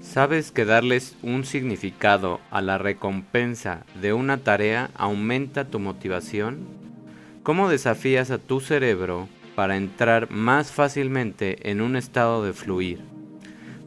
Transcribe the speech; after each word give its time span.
¿Sabes 0.00 0.50
que 0.50 0.64
darles 0.64 1.16
un 1.22 1.44
significado 1.44 2.40
a 2.50 2.60
la 2.60 2.78
recompensa 2.78 3.84
de 4.00 4.12
una 4.12 4.38
tarea 4.38 4.90
aumenta 4.94 5.64
tu 5.64 5.78
motivación? 5.78 6.60
¿Cómo 7.42 7.68
desafías 7.68 8.30
a 8.30 8.38
tu 8.38 8.60
cerebro 8.60 9.28
para 9.54 9.76
entrar 9.76 10.30
más 10.30 10.72
fácilmente 10.72 11.70
en 11.70 11.80
un 11.80 11.96
estado 11.96 12.44
de 12.44 12.52
fluir? 12.52 13.00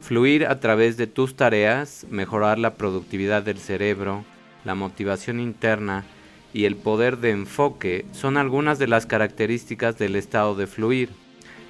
Fluir 0.00 0.46
a 0.46 0.60
través 0.60 0.96
de 0.96 1.06
tus 1.06 1.36
tareas, 1.36 2.06
mejorar 2.10 2.58
la 2.58 2.74
productividad 2.74 3.42
del 3.42 3.58
cerebro, 3.58 4.24
la 4.64 4.74
motivación 4.74 5.40
interna 5.40 6.04
y 6.52 6.64
el 6.64 6.76
poder 6.76 7.18
de 7.18 7.30
enfoque 7.30 8.06
son 8.12 8.36
algunas 8.36 8.78
de 8.78 8.88
las 8.88 9.06
características 9.06 9.98
del 9.98 10.16
estado 10.16 10.54
de 10.54 10.66
fluir 10.66 11.10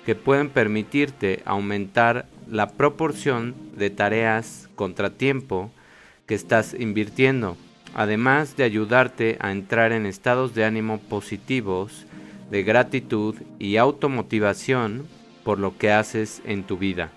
que 0.04 0.14
pueden 0.14 0.48
permitirte 0.48 1.42
aumentar 1.44 2.26
la 2.50 2.70
proporción 2.70 3.54
de 3.76 3.90
tareas 3.90 4.68
contratiempo 4.74 5.70
que 6.26 6.34
estás 6.34 6.74
invirtiendo, 6.78 7.56
además 7.94 8.56
de 8.56 8.64
ayudarte 8.64 9.36
a 9.40 9.52
entrar 9.52 9.92
en 9.92 10.06
estados 10.06 10.54
de 10.54 10.64
ánimo 10.64 10.98
positivos, 10.98 12.06
de 12.50 12.62
gratitud 12.62 13.34
y 13.58 13.76
automotivación 13.76 15.06
por 15.44 15.58
lo 15.58 15.76
que 15.78 15.92
haces 15.92 16.42
en 16.44 16.64
tu 16.64 16.76
vida. 16.76 17.10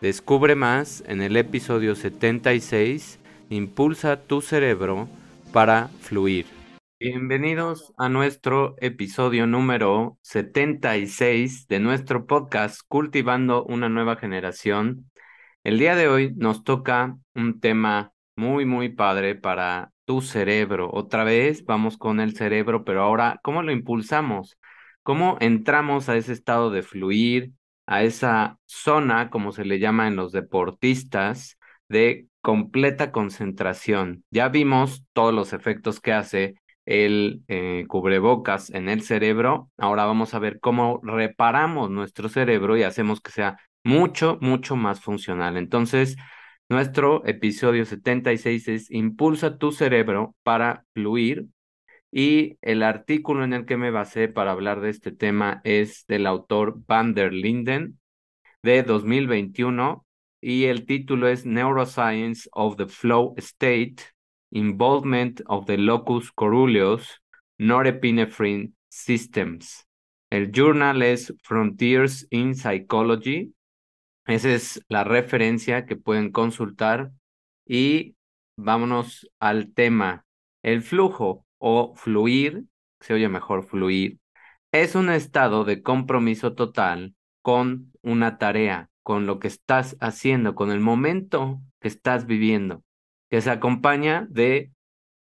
Descubre 0.00 0.54
más 0.54 1.04
en 1.06 1.22
el 1.22 1.36
episodio 1.36 1.94
76, 1.94 3.18
Impulsa 3.50 4.16
tu 4.16 4.40
cerebro 4.40 5.08
para 5.52 5.88
fluir. 6.00 6.61
Bienvenidos 7.04 7.92
a 7.98 8.08
nuestro 8.08 8.76
episodio 8.78 9.48
número 9.48 10.18
76 10.22 11.66
de 11.66 11.80
nuestro 11.80 12.28
podcast 12.28 12.80
Cultivando 12.86 13.64
una 13.64 13.88
nueva 13.88 14.14
generación. 14.14 15.10
El 15.64 15.80
día 15.80 15.96
de 15.96 16.06
hoy 16.06 16.32
nos 16.36 16.62
toca 16.62 17.18
un 17.34 17.58
tema 17.58 18.12
muy, 18.36 18.66
muy 18.66 18.88
padre 18.88 19.34
para 19.34 19.90
tu 20.04 20.20
cerebro. 20.20 20.90
Otra 20.92 21.24
vez 21.24 21.64
vamos 21.64 21.98
con 21.98 22.20
el 22.20 22.36
cerebro, 22.36 22.84
pero 22.84 23.02
ahora, 23.02 23.40
¿cómo 23.42 23.64
lo 23.64 23.72
impulsamos? 23.72 24.56
¿Cómo 25.02 25.38
entramos 25.40 26.08
a 26.08 26.16
ese 26.16 26.32
estado 26.32 26.70
de 26.70 26.84
fluir, 26.84 27.50
a 27.84 28.04
esa 28.04 28.60
zona, 28.66 29.28
como 29.28 29.50
se 29.50 29.64
le 29.64 29.80
llama 29.80 30.06
en 30.06 30.14
los 30.14 30.30
deportistas, 30.30 31.58
de 31.88 32.28
completa 32.42 33.10
concentración? 33.10 34.24
Ya 34.30 34.48
vimos 34.48 35.04
todos 35.12 35.34
los 35.34 35.52
efectos 35.52 35.98
que 35.98 36.12
hace 36.12 36.61
el 36.92 37.42
eh, 37.48 37.86
cubrebocas 37.88 38.68
en 38.70 38.90
el 38.90 39.02
cerebro. 39.02 39.70
Ahora 39.78 40.04
vamos 40.04 40.34
a 40.34 40.38
ver 40.38 40.60
cómo 40.60 41.00
reparamos 41.02 41.90
nuestro 41.90 42.28
cerebro 42.28 42.76
y 42.76 42.82
hacemos 42.82 43.22
que 43.22 43.32
sea 43.32 43.56
mucho, 43.82 44.36
mucho 44.42 44.76
más 44.76 45.00
funcional. 45.00 45.56
Entonces, 45.56 46.16
nuestro 46.68 47.24
episodio 47.26 47.86
76 47.86 48.68
es 48.68 48.90
Impulsa 48.90 49.56
tu 49.56 49.72
cerebro 49.72 50.36
para 50.42 50.84
fluir. 50.92 51.46
Y 52.10 52.58
el 52.60 52.82
artículo 52.82 53.42
en 53.44 53.54
el 53.54 53.64
que 53.64 53.78
me 53.78 53.90
basé 53.90 54.28
para 54.28 54.52
hablar 54.52 54.82
de 54.82 54.90
este 54.90 55.12
tema 55.12 55.62
es 55.64 56.04
del 56.08 56.26
autor 56.26 56.74
Van 56.86 57.14
der 57.14 57.32
Linden 57.32 57.98
de 58.62 58.82
2021 58.82 60.04
y 60.42 60.64
el 60.64 60.84
título 60.84 61.28
es 61.28 61.46
Neuroscience 61.46 62.50
of 62.52 62.76
the 62.76 62.86
Flow 62.86 63.32
State 63.38 64.11
involvement 64.52 65.40
of 65.46 65.66
the 65.66 65.76
locus 65.76 66.30
coruleus 66.30 67.20
norepinephrine 67.58 68.72
systems. 68.88 69.86
El 70.30 70.50
journal 70.52 71.02
es 71.02 71.34
Frontiers 71.42 72.26
in 72.30 72.54
Psychology. 72.54 73.54
Esa 74.26 74.50
es 74.50 74.84
la 74.88 75.04
referencia 75.04 75.84
que 75.86 75.96
pueden 75.96 76.30
consultar. 76.30 77.10
Y 77.66 78.16
vámonos 78.56 79.28
al 79.40 79.72
tema. 79.74 80.24
El 80.62 80.82
flujo 80.82 81.44
o 81.58 81.94
fluir, 81.96 82.64
se 83.00 83.14
oye 83.14 83.28
mejor 83.28 83.64
fluir, 83.64 84.18
es 84.72 84.94
un 84.94 85.10
estado 85.10 85.64
de 85.64 85.82
compromiso 85.82 86.54
total 86.54 87.14
con 87.42 87.92
una 88.02 88.38
tarea, 88.38 88.90
con 89.02 89.26
lo 89.26 89.38
que 89.38 89.48
estás 89.48 89.96
haciendo, 90.00 90.54
con 90.54 90.70
el 90.70 90.80
momento 90.80 91.60
que 91.80 91.88
estás 91.88 92.26
viviendo 92.26 92.82
que 93.32 93.40
se 93.42 93.50
acompaña 93.50 94.28
de 94.30 94.72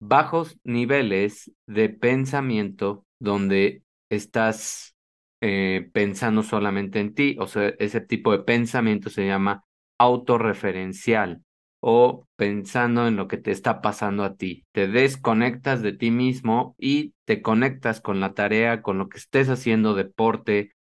bajos 0.01 0.59
niveles 0.65 1.53
de 1.67 1.89
pensamiento 1.89 3.05
donde 3.19 3.83
estás 4.09 4.95
eh, 5.41 5.89
pensando 5.93 6.43
solamente 6.43 6.99
en 6.99 7.15
ti, 7.15 7.37
o 7.39 7.47
sea, 7.47 7.69
ese 7.79 8.01
tipo 8.01 8.33
de 8.33 8.39
pensamiento 8.39 9.09
se 9.09 9.25
llama 9.25 9.63
autorreferencial 9.97 11.43
o 11.79 12.27
pensando 12.35 13.07
en 13.07 13.15
lo 13.15 13.29
que 13.29 13.37
te 13.37 13.51
está 13.51 13.81
pasando 13.81 14.25
a 14.25 14.35
ti. 14.35 14.65
Te 14.73 14.87
desconectas 14.89 15.81
de 15.81 15.93
ti 15.93 16.11
mismo 16.11 16.75
y 16.77 17.13
te 17.25 17.41
conectas 17.41 18.01
con 18.01 18.19
la 18.19 18.33
tarea, 18.33 18.81
con 18.81 18.97
lo 18.97 19.07
que 19.09 19.17
estés 19.17 19.49
haciendo, 19.49 19.95
deporte, 19.95 20.73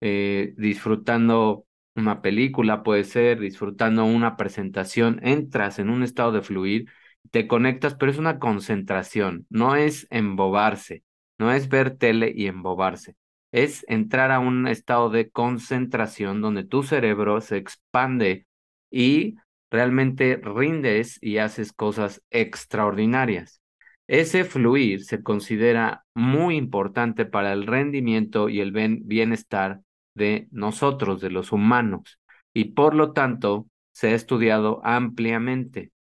eh, 0.00 0.54
disfrutando 0.56 1.66
una 2.00 2.22
película, 2.22 2.82
puede 2.82 3.04
ser 3.04 3.40
disfrutando 3.40 4.04
una 4.04 4.36
presentación, 4.36 5.20
entras 5.22 5.78
en 5.78 5.90
un 5.90 6.02
estado 6.02 6.32
de 6.32 6.42
fluir, 6.42 6.90
te 7.30 7.46
conectas, 7.46 7.94
pero 7.94 8.10
es 8.10 8.18
una 8.18 8.38
concentración, 8.38 9.46
no 9.50 9.76
es 9.76 10.06
embobarse, 10.10 11.04
no 11.38 11.52
es 11.52 11.68
ver 11.68 11.96
tele 11.96 12.32
y 12.34 12.46
embobarse, 12.46 13.16
es 13.52 13.84
entrar 13.88 14.32
a 14.32 14.40
un 14.40 14.66
estado 14.68 15.10
de 15.10 15.30
concentración 15.30 16.40
donde 16.40 16.64
tu 16.64 16.82
cerebro 16.82 17.40
se 17.40 17.56
expande 17.56 18.46
y 18.90 19.36
realmente 19.70 20.40
rindes 20.42 21.18
y 21.22 21.38
haces 21.38 21.72
cosas 21.72 22.22
extraordinarias. 22.30 23.60
Ese 24.08 24.44
fluir 24.44 25.04
se 25.04 25.22
considera 25.22 26.04
muy 26.14 26.56
importante 26.56 27.26
para 27.26 27.52
el 27.52 27.66
rendimiento 27.66 28.48
y 28.48 28.60
el 28.60 28.72
bienestar 28.72 29.82
de 30.14 30.48
nosotros, 30.50 31.20
de 31.20 31.30
los 31.30 31.52
humanos, 31.52 32.18
y 32.52 32.72
por 32.72 32.94
lo 32.94 33.12
tanto 33.12 33.66
se 33.92 34.08
ha 34.08 34.14
estudiado 34.14 34.80
ampliamente. 34.84 35.92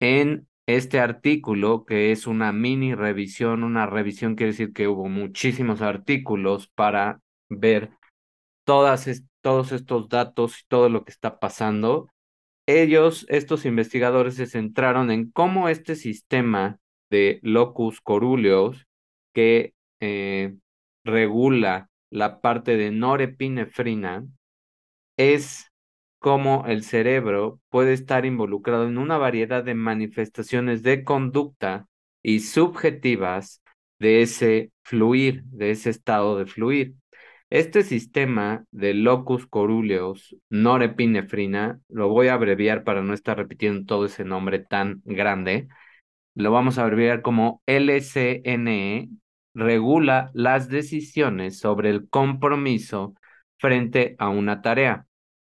En 0.00 0.48
este 0.66 1.00
artículo, 1.00 1.84
que 1.84 2.12
es 2.12 2.26
una 2.26 2.52
mini 2.52 2.94
revisión, 2.94 3.64
una 3.64 3.86
revisión 3.86 4.34
quiere 4.36 4.52
decir 4.52 4.72
que 4.72 4.88
hubo 4.88 5.08
muchísimos 5.08 5.82
artículos 5.82 6.68
para 6.68 7.20
ver 7.48 7.90
todas 8.64 9.24
todos 9.40 9.72
estos 9.72 10.08
datos 10.08 10.60
y 10.60 10.66
todo 10.68 10.88
lo 10.88 11.04
que 11.04 11.10
está 11.10 11.38
pasando. 11.38 12.08
Ellos, 12.66 13.26
estos 13.28 13.64
investigadores, 13.64 14.34
se 14.36 14.46
centraron 14.46 15.10
en 15.10 15.30
cómo 15.30 15.68
este 15.68 15.96
sistema 15.96 16.78
de 17.10 17.40
locus 17.42 18.00
coruleus 18.00 18.86
que 19.34 19.74
eh, 20.00 20.54
regula 21.04 21.89
la 22.10 22.40
parte 22.40 22.76
de 22.76 22.90
norepinefrina, 22.90 24.26
es 25.16 25.70
cómo 26.18 26.64
el 26.66 26.84
cerebro 26.84 27.60
puede 27.70 27.92
estar 27.92 28.26
involucrado 28.26 28.86
en 28.86 28.98
una 28.98 29.18
variedad 29.18 29.64
de 29.64 29.74
manifestaciones 29.74 30.82
de 30.82 31.04
conducta 31.04 31.88
y 32.22 32.40
subjetivas 32.40 33.62
de 33.98 34.22
ese 34.22 34.72
fluir, 34.82 35.44
de 35.44 35.70
ese 35.72 35.90
estado 35.90 36.38
de 36.38 36.46
fluir. 36.46 36.94
Este 37.50 37.82
sistema 37.82 38.64
de 38.70 38.94
locus 38.94 39.46
coruleus 39.46 40.36
norepinefrina, 40.50 41.80
lo 41.88 42.08
voy 42.08 42.28
a 42.28 42.34
abreviar 42.34 42.84
para 42.84 43.02
no 43.02 43.12
estar 43.12 43.36
repitiendo 43.36 43.84
todo 43.86 44.06
ese 44.06 44.24
nombre 44.24 44.60
tan 44.60 45.02
grande, 45.04 45.68
lo 46.34 46.52
vamos 46.52 46.78
a 46.78 46.84
abreviar 46.84 47.22
como 47.22 47.62
LCNE, 47.66 49.10
regula 49.54 50.30
las 50.34 50.68
decisiones 50.68 51.58
sobre 51.58 51.90
el 51.90 52.08
compromiso 52.08 53.14
frente 53.58 54.16
a 54.18 54.28
una 54.28 54.62
tarea. 54.62 55.06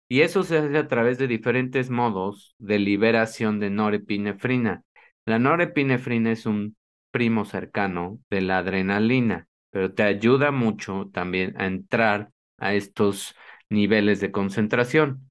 Y 0.09 0.21
eso 0.21 0.43
se 0.43 0.57
hace 0.57 0.77
a 0.77 0.87
través 0.87 1.17
de 1.17 1.27
diferentes 1.27 1.89
modos 1.89 2.55
de 2.59 2.79
liberación 2.79 3.59
de 3.59 3.69
norepinefrina. 3.69 4.83
La 5.25 5.39
norepinefrina 5.39 6.31
es 6.31 6.45
un 6.45 6.77
primo 7.11 7.45
cercano 7.45 8.19
de 8.29 8.41
la 8.41 8.59
adrenalina, 8.59 9.47
pero 9.69 9.93
te 9.93 10.03
ayuda 10.03 10.51
mucho 10.51 11.09
también 11.13 11.53
a 11.59 11.65
entrar 11.65 12.31
a 12.57 12.73
estos 12.73 13.35
niveles 13.69 14.21
de 14.21 14.31
concentración. 14.31 15.29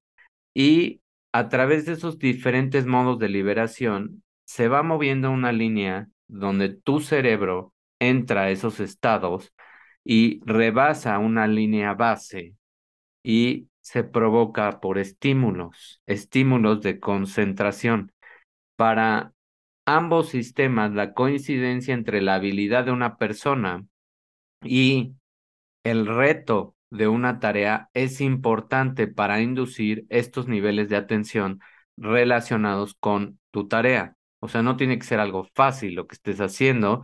Y 0.53 1.01
a 1.31 1.49
través 1.49 1.85
de 1.85 1.93
esos 1.93 2.19
diferentes 2.19 2.85
modos 2.85 3.19
de 3.19 3.29
liberación, 3.29 4.23
se 4.45 4.67
va 4.67 4.83
moviendo 4.83 5.31
una 5.31 5.51
línea 5.51 6.07
donde 6.27 6.69
tu 6.69 6.99
cerebro 6.99 7.73
entra 7.99 8.43
a 8.43 8.49
esos 8.51 8.79
estados 8.79 9.53
y 10.03 10.41
rebasa 10.45 11.19
una 11.19 11.47
línea 11.47 11.93
base 11.93 12.55
y 13.23 13.67
se 13.81 14.03
provoca 14.03 14.79
por 14.79 14.97
estímulos, 14.97 16.01
estímulos 16.05 16.81
de 16.81 16.99
concentración. 16.99 18.11
Para 18.75 19.33
ambos 19.85 20.29
sistemas, 20.29 20.93
la 20.93 21.13
coincidencia 21.13 21.93
entre 21.93 22.21
la 22.21 22.35
habilidad 22.35 22.85
de 22.85 22.91
una 22.91 23.17
persona 23.17 23.85
y 24.63 25.13
el 25.83 26.05
reto 26.07 26.75
de 26.89 27.07
una 27.07 27.39
tarea 27.39 27.89
es 27.93 28.21
importante 28.21 29.07
para 29.07 29.41
inducir 29.41 30.05
estos 30.09 30.47
niveles 30.47 30.89
de 30.89 30.97
atención 30.97 31.59
relacionados 31.97 32.95
con 32.99 33.39
tu 33.51 33.67
tarea. 33.67 34.15
O 34.39 34.47
sea, 34.47 34.61
no 34.61 34.77
tiene 34.77 34.99
que 34.99 35.05
ser 35.05 35.19
algo 35.19 35.47
fácil 35.55 35.95
lo 35.95 36.07
que 36.07 36.15
estés 36.15 36.39
haciendo, 36.39 37.03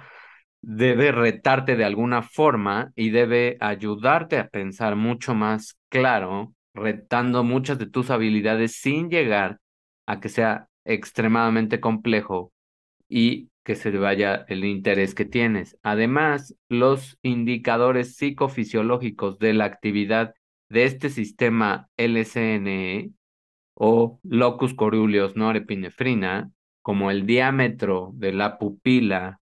debe 0.63 1.12
retarte 1.12 1.75
de 1.75 1.83
alguna 1.83 2.21
forma 2.24 2.94
y 2.95 3.10
debe 3.10 3.57
ayudarte 3.60 4.38
a 4.39 4.48
pensar 4.48 4.95
mucho 4.95 5.36
más 5.36 5.77
claro, 5.89 6.54
retando 6.74 7.44
muchas 7.44 7.77
de 7.77 7.86
tus 7.86 8.10
habilidades 8.10 8.77
sin 8.77 9.10
llegar 9.10 9.60
a 10.07 10.21
que 10.21 10.30
sea 10.30 10.69
extremadamente 10.86 11.81
complejo 11.81 12.54
y 13.10 13.50
que 13.65 13.75
se 13.75 13.92
vaya 13.92 14.45
el 14.48 14.63
interés 14.63 15.13
que 15.13 15.25
tienes. 15.25 15.77
Además, 15.83 16.56
los 16.69 17.18
indicadores 17.21 18.16
psicofisiológicos 18.16 19.39
de 19.39 19.54
la 19.54 19.66
actividad 19.66 20.33
de 20.69 20.86
este 20.86 21.09
sistema 21.09 21.89
LCNE 21.98 23.12
o 23.74 24.19
locus 24.24 24.74
coruleus 24.74 25.36
norepinefrina, 25.36 26.51
como 26.81 27.12
el 27.12 27.25
diámetro 27.25 28.12
de 28.16 28.31
la 28.31 28.57
pupila 28.57 29.42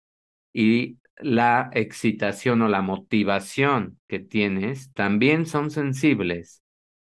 y 0.52 0.98
la 1.20 1.70
excitación 1.72 2.62
o 2.62 2.68
la 2.68 2.82
motivación 2.82 3.98
que 4.08 4.18
tienes, 4.18 4.92
también 4.92 5.46
son 5.46 5.70
sensibles 5.70 6.62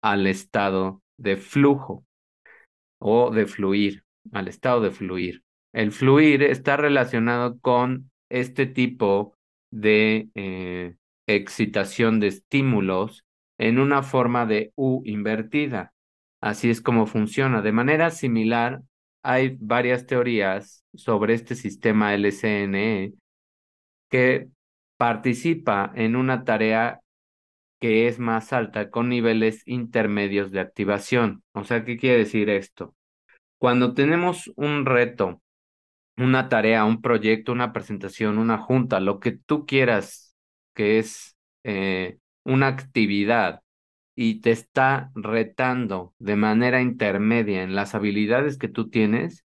al 0.02 0.26
estado 0.26 1.02
de 1.18 1.36
flujo 1.36 2.04
o 2.98 3.30
de 3.30 3.46
fluir, 3.46 4.04
al 4.32 4.48
estado 4.48 4.80
de 4.80 4.90
fluir. 4.90 5.42
El 5.72 5.92
fluir 5.92 6.42
está 6.42 6.76
relacionado 6.76 7.58
con 7.60 8.10
este 8.30 8.66
tipo 8.66 9.34
de 9.70 10.28
eh, 10.34 10.96
excitación 11.26 12.20
de 12.20 12.28
estímulos 12.28 13.24
en 13.58 13.78
una 13.78 14.02
forma 14.02 14.46
de 14.46 14.72
U 14.76 15.02
invertida. 15.04 15.92
Así 16.40 16.70
es 16.70 16.80
como 16.80 17.06
funciona. 17.06 17.62
De 17.62 17.72
manera 17.72 18.10
similar, 18.10 18.82
hay 19.22 19.56
varias 19.60 20.06
teorías 20.06 20.84
sobre 20.94 21.34
este 21.34 21.54
sistema 21.54 22.14
LCNE 22.14 23.12
que 24.08 24.48
participa 24.96 25.92
en 25.94 26.16
una 26.16 26.44
tarea 26.44 27.00
que 27.80 28.08
es 28.08 28.18
más 28.18 28.52
alta 28.52 28.90
con 28.90 29.08
niveles 29.08 29.62
intermedios 29.66 30.50
de 30.50 30.60
activación. 30.60 31.42
O 31.52 31.64
sea, 31.64 31.84
¿qué 31.84 31.96
quiere 31.96 32.18
decir 32.18 32.50
esto? 32.50 32.94
Cuando 33.58 33.94
tenemos 33.94 34.50
un 34.56 34.86
reto, 34.86 35.42
una 36.16 36.48
tarea, 36.48 36.84
un 36.84 37.00
proyecto, 37.00 37.52
una 37.52 37.72
presentación, 37.72 38.38
una 38.38 38.58
junta, 38.58 39.00
lo 39.00 39.20
que 39.20 39.32
tú 39.32 39.66
quieras, 39.66 40.34
que 40.74 40.98
es 40.98 41.36
eh, 41.64 42.18
una 42.44 42.68
actividad 42.68 43.62
y 44.16 44.40
te 44.40 44.50
está 44.50 45.12
retando 45.14 46.14
de 46.18 46.34
manera 46.34 46.82
intermedia 46.82 47.62
en 47.62 47.76
las 47.76 47.94
habilidades 47.94 48.58
que 48.58 48.68
tú 48.68 48.90
tienes, 48.90 49.44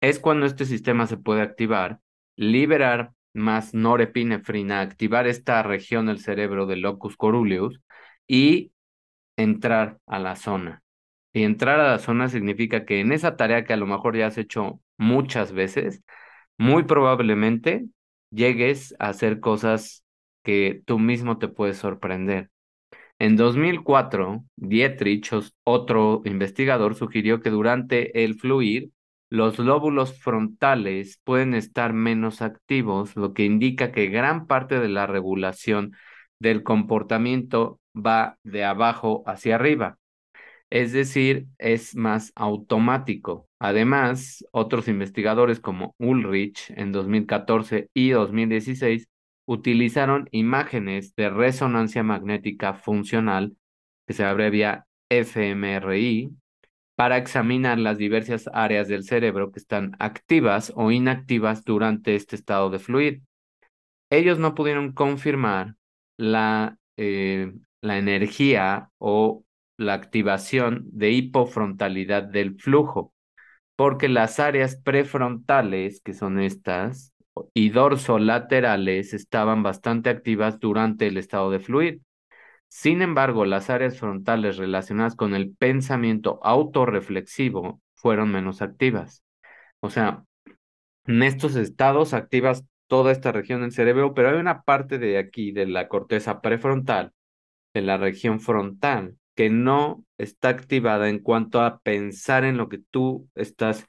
es 0.00 0.18
cuando 0.18 0.46
este 0.46 0.64
sistema 0.64 1.06
se 1.06 1.16
puede 1.16 1.42
activar, 1.42 2.00
liberar 2.36 3.12
más 3.38 3.74
norepinefrina, 3.74 4.80
activar 4.80 5.26
esta 5.26 5.62
región 5.62 6.06
del 6.06 6.20
cerebro 6.20 6.66
del 6.66 6.82
locus 6.82 7.16
coruleus 7.16 7.80
y 8.26 8.72
entrar 9.36 9.98
a 10.06 10.18
la 10.18 10.36
zona. 10.36 10.82
Y 11.32 11.44
entrar 11.44 11.80
a 11.80 11.92
la 11.92 11.98
zona 11.98 12.28
significa 12.28 12.84
que 12.84 13.00
en 13.00 13.12
esa 13.12 13.36
tarea 13.36 13.64
que 13.64 13.72
a 13.72 13.76
lo 13.76 13.86
mejor 13.86 14.16
ya 14.16 14.26
has 14.26 14.38
hecho 14.38 14.80
muchas 14.96 15.52
veces, 15.52 16.02
muy 16.58 16.84
probablemente 16.84 17.86
llegues 18.30 18.94
a 18.98 19.08
hacer 19.08 19.40
cosas 19.40 20.04
que 20.42 20.82
tú 20.86 20.98
mismo 20.98 21.38
te 21.38 21.48
puedes 21.48 21.78
sorprender. 21.78 22.50
En 23.18 23.36
2004, 23.36 24.44
Dietrich, 24.56 25.30
otro 25.64 26.22
investigador, 26.24 26.94
sugirió 26.94 27.40
que 27.40 27.50
durante 27.50 28.24
el 28.24 28.34
fluir, 28.36 28.90
los 29.30 29.58
lóbulos 29.58 30.18
frontales 30.18 31.20
pueden 31.24 31.54
estar 31.54 31.92
menos 31.92 32.42
activos, 32.42 33.16
lo 33.16 33.34
que 33.34 33.44
indica 33.44 33.92
que 33.92 34.06
gran 34.06 34.46
parte 34.46 34.80
de 34.80 34.88
la 34.88 35.06
regulación 35.06 35.92
del 36.38 36.62
comportamiento 36.62 37.80
va 37.94 38.38
de 38.42 38.64
abajo 38.64 39.22
hacia 39.26 39.56
arriba 39.56 39.98
es 40.70 40.92
decir, 40.92 41.46
es 41.58 41.96
más 41.96 42.32
automático. 42.34 43.48
Además, 43.58 44.44
otros 44.52 44.88
investigadores 44.88 45.60
como 45.60 45.94
Ulrich 45.98 46.70
en 46.76 46.92
2014 46.92 47.90
y 47.94 48.10
2016 48.10 49.08
utilizaron 49.46 50.28
imágenes 50.30 51.14
de 51.16 51.30
resonancia 51.30 52.02
magnética 52.02 52.74
funcional, 52.74 53.56
que 54.06 54.14
se 54.14 54.24
abrevia 54.24 54.86
fMRI, 55.10 56.30
para 56.98 57.16
examinar 57.16 57.78
las 57.78 57.96
diversas 57.96 58.50
áreas 58.52 58.88
del 58.88 59.04
cerebro 59.04 59.52
que 59.52 59.60
están 59.60 59.92
activas 60.00 60.72
o 60.74 60.90
inactivas 60.90 61.64
durante 61.64 62.16
este 62.16 62.34
estado 62.34 62.70
de 62.70 62.80
fluir. 62.80 63.22
Ellos 64.10 64.40
no 64.40 64.56
pudieron 64.56 64.90
confirmar 64.90 65.76
la, 66.16 66.76
eh, 66.96 67.52
la 67.82 67.98
energía 67.98 68.90
o 68.98 69.44
la 69.76 69.94
activación 69.94 70.86
de 70.90 71.12
hipofrontalidad 71.12 72.24
del 72.24 72.56
flujo, 72.58 73.14
porque 73.76 74.08
las 74.08 74.40
áreas 74.40 74.74
prefrontales, 74.74 76.00
que 76.00 76.14
son 76.14 76.40
estas, 76.40 77.12
y 77.54 77.68
dorsolaterales 77.68 79.14
estaban 79.14 79.62
bastante 79.62 80.10
activas 80.10 80.58
durante 80.58 81.06
el 81.06 81.16
estado 81.16 81.52
de 81.52 81.60
fluir. 81.60 82.00
Sin 82.68 83.02
embargo, 83.02 83.44
las 83.44 83.70
áreas 83.70 83.98
frontales 83.98 84.56
relacionadas 84.56 85.16
con 85.16 85.34
el 85.34 85.54
pensamiento 85.54 86.40
autorreflexivo 86.42 87.80
fueron 87.94 88.30
menos 88.30 88.62
activas. 88.62 89.24
O 89.80 89.90
sea, 89.90 90.24
en 91.06 91.22
estos 91.22 91.56
estados 91.56 92.14
activas 92.14 92.64
toda 92.86 93.12
esta 93.12 93.32
región 93.32 93.62
del 93.62 93.72
cerebro, 93.72 94.14
pero 94.14 94.30
hay 94.30 94.36
una 94.36 94.62
parte 94.62 94.98
de 94.98 95.18
aquí, 95.18 95.52
de 95.52 95.66
la 95.66 95.88
corteza 95.88 96.40
prefrontal, 96.40 97.12
de 97.74 97.82
la 97.82 97.96
región 97.96 98.40
frontal, 98.40 99.16
que 99.34 99.50
no 99.50 100.04
está 100.18 100.48
activada 100.50 101.08
en 101.08 101.20
cuanto 101.20 101.60
a 101.60 101.80
pensar 101.80 102.44
en 102.44 102.56
lo 102.56 102.68
que 102.68 102.78
tú 102.78 103.28
estás 103.34 103.86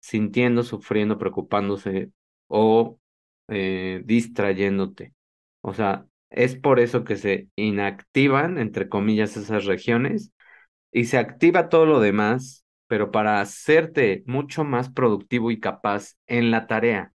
sintiendo, 0.00 0.62
sufriendo, 0.62 1.18
preocupándose 1.18 2.12
o 2.48 2.98
eh, 3.48 4.02
distrayéndote. 4.04 5.14
O 5.60 5.74
sea, 5.74 6.06
es 6.32 6.56
por 6.56 6.80
eso 6.80 7.04
que 7.04 7.16
se 7.16 7.48
inactivan, 7.56 8.58
entre 8.58 8.88
comillas, 8.88 9.36
esas 9.36 9.64
regiones 9.64 10.32
y 10.92 11.04
se 11.04 11.18
activa 11.18 11.68
todo 11.68 11.86
lo 11.86 12.00
demás, 12.00 12.64
pero 12.86 13.10
para 13.10 13.40
hacerte 13.40 14.22
mucho 14.26 14.64
más 14.64 14.90
productivo 14.90 15.50
y 15.50 15.60
capaz 15.60 16.16
en 16.26 16.50
la 16.50 16.66
tarea, 16.66 17.12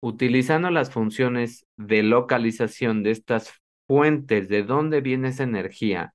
utilizando 0.00 0.70
las 0.70 0.90
funciones 0.90 1.66
de 1.76 2.02
localización 2.02 3.02
de 3.02 3.12
estas 3.12 3.52
fuentes, 3.86 4.48
de 4.48 4.62
dónde 4.62 5.00
viene 5.00 5.28
esa 5.28 5.44
energía 5.44 6.14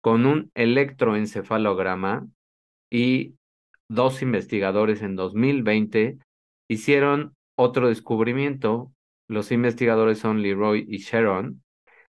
con 0.00 0.26
un 0.26 0.50
electroencefalograma 0.54 2.26
y 2.90 3.34
dos 3.88 4.22
investigadores 4.22 5.02
en 5.02 5.16
2020 5.16 6.18
hicieron 6.68 7.36
otro 7.56 7.88
descubrimiento. 7.88 8.92
Los 9.28 9.52
investigadores 9.52 10.18
son 10.18 10.42
Leroy 10.42 10.86
y 10.88 10.98
Sharon. 10.98 11.62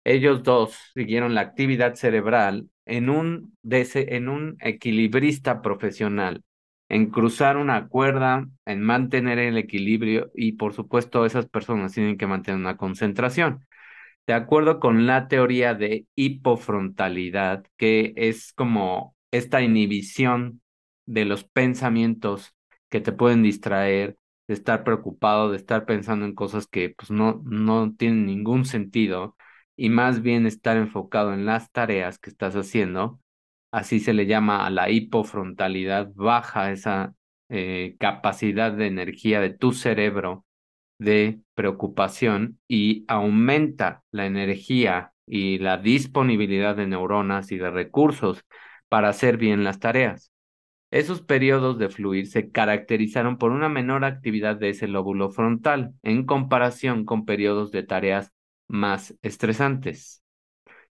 Ellos 0.10 0.42
dos 0.42 0.76
siguieron 0.96 1.36
la 1.36 1.42
actividad 1.42 1.94
cerebral 1.94 2.68
en 2.86 3.10
un, 3.12 3.54
equilibrista 4.60 5.62
profesional, 5.62 6.42
en 6.90 7.12
cruzar 7.12 7.58
una 7.58 7.88
cuerda, 7.90 8.48
en 8.66 8.82
mantener 8.82 9.38
el 9.38 9.56
equilibrio 9.56 10.32
y 10.34 10.54
por 10.54 10.74
supuesto 10.74 11.28
esas 11.28 11.48
personas 11.48 11.94
tienen 11.94 12.18
que 12.18 12.26
mantener 12.26 12.60
una 12.60 12.76
concentración. 12.76 13.68
De 14.26 14.34
acuerdo 14.34 14.80
con 14.80 15.06
la 15.06 15.28
teoría 15.28 15.76
de 15.76 16.08
hipofrontalidad, 16.16 17.66
que 17.78 18.14
es 18.16 18.52
como 18.54 19.16
esta 19.30 19.62
inhibición 19.62 20.60
de 21.06 21.26
los 21.26 21.44
pensamientos 21.44 22.56
que 22.90 23.00
te 23.00 23.12
pueden 23.12 23.44
distraer, 23.44 24.18
de 24.48 24.56
estar 24.56 24.84
preocupado, 24.84 25.52
de 25.52 25.58
estar 25.58 25.86
pensando 25.86 26.26
en 26.26 26.34
cosas 26.34 26.66
que 26.66 26.96
pues 26.98 27.12
no 27.12 27.94
tienen 27.96 28.26
ningún 28.26 28.66
sentido 28.66 29.36
y 29.80 29.90
más 29.90 30.22
bien 30.22 30.46
estar 30.46 30.76
enfocado 30.76 31.34
en 31.34 31.46
las 31.46 31.72
tareas 31.72 32.20
que 32.20 32.30
estás 32.30 32.54
haciendo. 32.56 33.22
Así 33.72 34.02
se 34.02 34.14
le 34.14 34.26
llama 34.26 34.66
a 34.66 34.70
la 34.70 34.90
hipofrontalidad, 34.90 36.12
baja 36.16 36.72
esa 36.74 37.16
eh, 37.48 37.96
capacidad 37.98 38.74
de 38.74 38.88
energía 38.88 39.40
de 39.40 39.52
tu 39.52 39.72
cerebro 39.72 40.46
de 41.00 41.40
preocupación 41.54 42.60
y 42.68 43.06
aumenta 43.08 44.04
la 44.12 44.26
energía 44.26 45.14
y 45.26 45.60
la 45.60 45.78
disponibilidad 45.78 46.76
de 46.76 46.88
neuronas 46.88 47.52
y 47.54 47.58
de 47.58 47.72
recursos 47.72 48.44
para 48.90 49.08
hacer 49.10 49.38
bien 49.38 49.64
las 49.64 49.80
tareas. 49.80 50.34
Esos 50.92 51.22
periodos 51.22 51.80
de 51.80 51.88
fluir 51.88 52.28
se 52.28 52.52
caracterizaron 52.52 53.38
por 53.38 53.52
una 53.52 53.70
menor 53.70 54.04
actividad 54.04 54.58
de 54.58 54.72
ese 54.72 54.90
lóbulo 54.90 55.30
frontal 55.30 55.94
en 56.04 56.26
comparación 56.26 57.06
con 57.06 57.26
periodos 57.26 57.72
de 57.72 57.84
tareas 57.84 58.34
más 58.70 59.16
estresantes. 59.24 60.24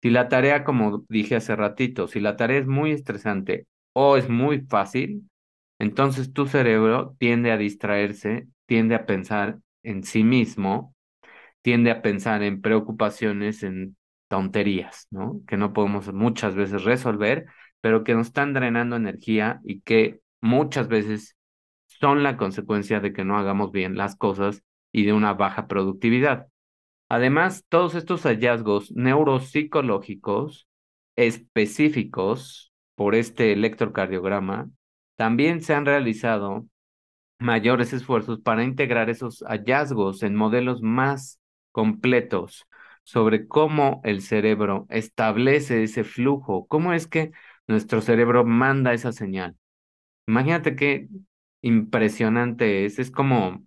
Si 0.02 0.10
la 0.10 0.30
tarea, 0.30 0.64
como 0.64 1.06
dije 1.10 1.36
hace 1.36 1.56
ratito, 1.56 2.08
si 2.08 2.20
la 2.20 2.36
tarea 2.36 2.60
es 2.60 2.68
muy 2.68 2.92
estresante 2.92 3.68
o 3.94 4.18
es 4.18 4.30
muy 4.30 4.62
fácil, 4.62 5.30
Entonces 5.80 6.34
tu 6.34 6.48
cerebro 6.48 7.16
tiende 7.20 7.52
a 7.52 7.58
distraerse, 7.58 8.48
tiende 8.68 8.96
a 8.96 9.06
pensar 9.06 9.60
en 9.84 10.04
sí 10.04 10.24
mismo, 10.24 10.96
tiende 11.62 11.92
a 11.92 12.02
pensar 12.02 12.44
en 12.44 12.62
preocupaciones, 12.62 13.64
en 13.64 13.98
tonterías, 14.28 15.08
¿no? 15.12 15.42
Que 15.48 15.58
no 15.58 15.74
podemos 15.74 16.12
muchas 16.14 16.56
veces 16.56 16.84
resolver, 16.84 17.46
pero 17.82 18.04
que 18.04 18.16
nos 18.16 18.28
están 18.28 18.54
drenando 18.54 18.96
energía 18.96 19.62
y 19.64 19.82
que 19.82 20.22
muchas 20.42 20.88
veces 20.88 21.36
son 21.88 22.24
la 22.24 22.38
consecuencia 22.38 23.00
de 23.00 23.14
que 23.14 23.26
no 23.26 23.38
hagamos 23.38 23.72
bien 23.72 23.98
las 23.98 24.16
cosas 24.16 24.64
y 24.92 25.06
de 25.06 25.14
una 25.14 25.34
baja 25.34 25.68
productividad. 25.68 26.48
Además, 27.10 27.66
todos 27.70 27.96
estos 27.96 28.24
hallazgos 28.24 28.92
neuropsicológicos 28.92 30.68
específicos 31.16 32.74
por 32.96 33.16
este 33.16 33.54
electrocardiograma 33.54 34.70
también 35.16 35.62
se 35.62 35.74
han 35.74 35.86
realizado 35.86 36.68
mayores 37.40 37.94
esfuerzos 37.94 38.40
para 38.42 38.64
integrar 38.64 39.10
esos 39.10 39.44
hallazgos 39.48 40.24
en 40.24 40.36
modelos 40.36 40.82
más 40.82 41.40
completos 41.72 42.66
sobre 43.04 43.48
cómo 43.48 44.02
el 44.04 44.22
cerebro 44.22 44.88
establece 44.90 45.84
ese 45.84 46.04
flujo, 46.04 46.66
cómo 46.68 46.94
es 46.94 47.08
que 47.08 47.32
nuestro 47.68 48.02
cerebro 48.02 48.46
manda 48.46 48.94
esa 48.94 49.12
señal. 49.12 49.56
Imagínate 50.28 50.76
qué 50.76 51.08
impresionante 51.62 52.86
es, 52.86 53.00
es 53.00 53.12
como 53.12 53.66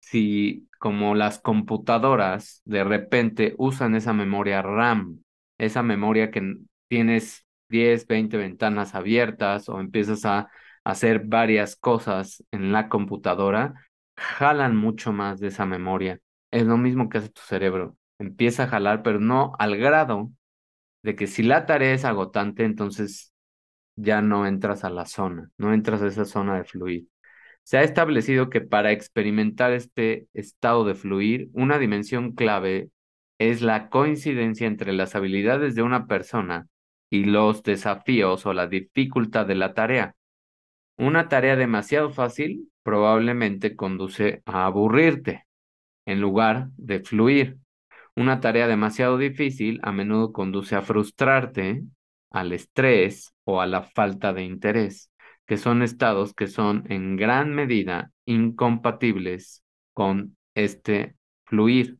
si 0.00 0.68
como 0.82 1.14
las 1.14 1.38
computadoras 1.38 2.60
de 2.64 2.82
repente 2.82 3.54
usan 3.56 3.94
esa 3.94 4.12
memoria 4.12 4.62
RAM, 4.62 5.22
esa 5.56 5.84
memoria 5.84 6.32
que 6.32 6.56
tienes 6.88 7.46
10, 7.68 8.08
20 8.08 8.36
ventanas 8.36 8.96
abiertas 8.96 9.68
o 9.68 9.78
empiezas 9.78 10.24
a 10.24 10.50
hacer 10.82 11.20
varias 11.24 11.76
cosas 11.76 12.42
en 12.50 12.72
la 12.72 12.88
computadora, 12.88 13.74
jalan 14.16 14.76
mucho 14.76 15.12
más 15.12 15.38
de 15.38 15.48
esa 15.48 15.66
memoria. 15.66 16.18
Es 16.50 16.66
lo 16.66 16.76
mismo 16.78 17.08
que 17.08 17.18
hace 17.18 17.28
tu 17.28 17.42
cerebro. 17.42 17.96
Empieza 18.18 18.64
a 18.64 18.68
jalar, 18.68 19.04
pero 19.04 19.20
no 19.20 19.52
al 19.60 19.76
grado 19.76 20.32
de 21.04 21.14
que 21.14 21.28
si 21.28 21.44
la 21.44 21.64
tarea 21.64 21.94
es 21.94 22.04
agotante, 22.04 22.64
entonces 22.64 23.32
ya 23.94 24.20
no 24.20 24.48
entras 24.48 24.82
a 24.82 24.90
la 24.90 25.06
zona, 25.06 25.48
no 25.58 25.72
entras 25.72 26.02
a 26.02 26.08
esa 26.08 26.24
zona 26.24 26.56
de 26.56 26.64
fluir. 26.64 27.06
Se 27.64 27.78
ha 27.78 27.82
establecido 27.82 28.50
que 28.50 28.60
para 28.60 28.92
experimentar 28.92 29.72
este 29.72 30.26
estado 30.34 30.84
de 30.84 30.94
fluir, 30.94 31.48
una 31.52 31.78
dimensión 31.78 32.32
clave 32.32 32.90
es 33.38 33.62
la 33.62 33.88
coincidencia 33.88 34.66
entre 34.66 34.92
las 34.92 35.14
habilidades 35.14 35.74
de 35.74 35.82
una 35.82 36.06
persona 36.06 36.66
y 37.10 37.24
los 37.24 37.62
desafíos 37.62 38.46
o 38.46 38.52
la 38.52 38.66
dificultad 38.66 39.46
de 39.46 39.54
la 39.54 39.74
tarea. 39.74 40.14
Una 40.96 41.28
tarea 41.28 41.56
demasiado 41.56 42.10
fácil 42.10 42.70
probablemente 42.82 43.76
conduce 43.76 44.42
a 44.44 44.66
aburrirte 44.66 45.46
en 46.06 46.20
lugar 46.20 46.68
de 46.76 47.00
fluir. 47.00 47.58
Una 48.16 48.40
tarea 48.40 48.66
demasiado 48.66 49.18
difícil 49.18 49.80
a 49.82 49.92
menudo 49.92 50.32
conduce 50.32 50.76
a 50.76 50.82
frustrarte, 50.82 51.82
al 52.30 52.52
estrés 52.52 53.34
o 53.44 53.60
a 53.60 53.66
la 53.66 53.82
falta 53.82 54.32
de 54.32 54.44
interés, 54.44 55.10
que 55.52 55.58
son 55.58 55.82
estados 55.82 56.32
que 56.32 56.46
son 56.46 56.86
en 56.88 57.14
gran 57.14 57.54
medida 57.54 58.10
incompatibles 58.24 59.62
con 59.92 60.38
este 60.54 61.14
fluir. 61.44 61.98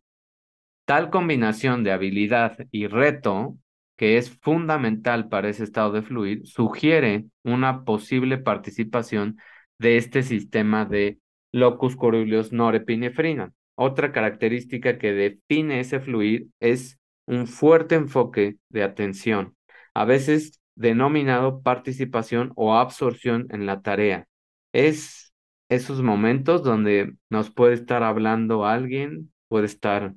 Tal 0.87 1.11
combinación 1.11 1.85
de 1.85 1.92
habilidad 1.92 2.56
y 2.71 2.87
reto 2.87 3.59
que 3.99 4.16
es 4.16 4.30
fundamental 4.30 5.28
para 5.28 5.50
ese 5.50 5.64
estado 5.64 5.92
de 5.92 6.00
fluir, 6.00 6.47
sugiere 6.47 7.26
una 7.44 7.85
posible 7.85 8.38
participación 8.38 9.37
de 9.78 9.99
este 9.99 10.23
sistema 10.23 10.87
de 10.87 11.18
locus 11.52 11.94
coeruleus 11.94 12.54
norepinefrina. 12.54 13.52
Otra 13.75 14.12
característica 14.12 14.97
que 14.97 15.12
define 15.12 15.80
ese 15.80 16.00
fluir 16.00 16.47
es 16.59 16.99
un 17.26 17.47
fuerte 17.47 17.97
enfoque 17.97 18.56
de 18.71 18.82
atención, 18.82 19.54
a 19.92 20.06
veces 20.06 20.62
denominado 20.75 21.62
participación 21.62 22.52
o 22.57 22.75
absorción 22.75 23.47
en 23.50 23.67
la 23.67 23.83
tarea. 23.83 24.29
Es 24.73 25.33
esos 25.69 26.02
momentos 26.02 26.62
donde 26.62 27.14
nos 27.31 27.50
puede 27.50 27.75
estar 27.75 28.02
hablando 28.02 28.67
alguien, 28.67 29.33
puede 29.49 29.67
estar 29.67 30.14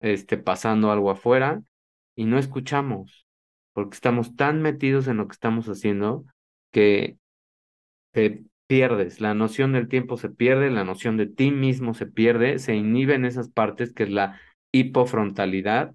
este, 0.00 0.36
pasando 0.36 0.90
algo 0.90 1.10
afuera 1.10 1.62
y 2.14 2.24
no 2.24 2.38
escuchamos, 2.38 3.26
porque 3.72 3.94
estamos 3.94 4.36
tan 4.36 4.60
metidos 4.62 5.08
en 5.08 5.18
lo 5.18 5.28
que 5.28 5.32
estamos 5.32 5.66
haciendo 5.68 6.24
que 6.72 7.18
te 8.12 8.44
pierdes, 8.66 9.20
la 9.20 9.34
noción 9.34 9.72
del 9.72 9.88
tiempo 9.88 10.18
se 10.18 10.28
pierde, 10.28 10.70
la 10.70 10.84
noción 10.84 11.16
de 11.16 11.26
ti 11.26 11.50
mismo 11.50 11.94
se 11.94 12.06
pierde, 12.06 12.58
se 12.58 12.74
inhibe 12.74 13.14
en 13.14 13.24
esas 13.24 13.48
partes 13.48 13.94
que 13.94 14.02
es 14.02 14.10
la 14.10 14.38
hipofrontalidad 14.72 15.94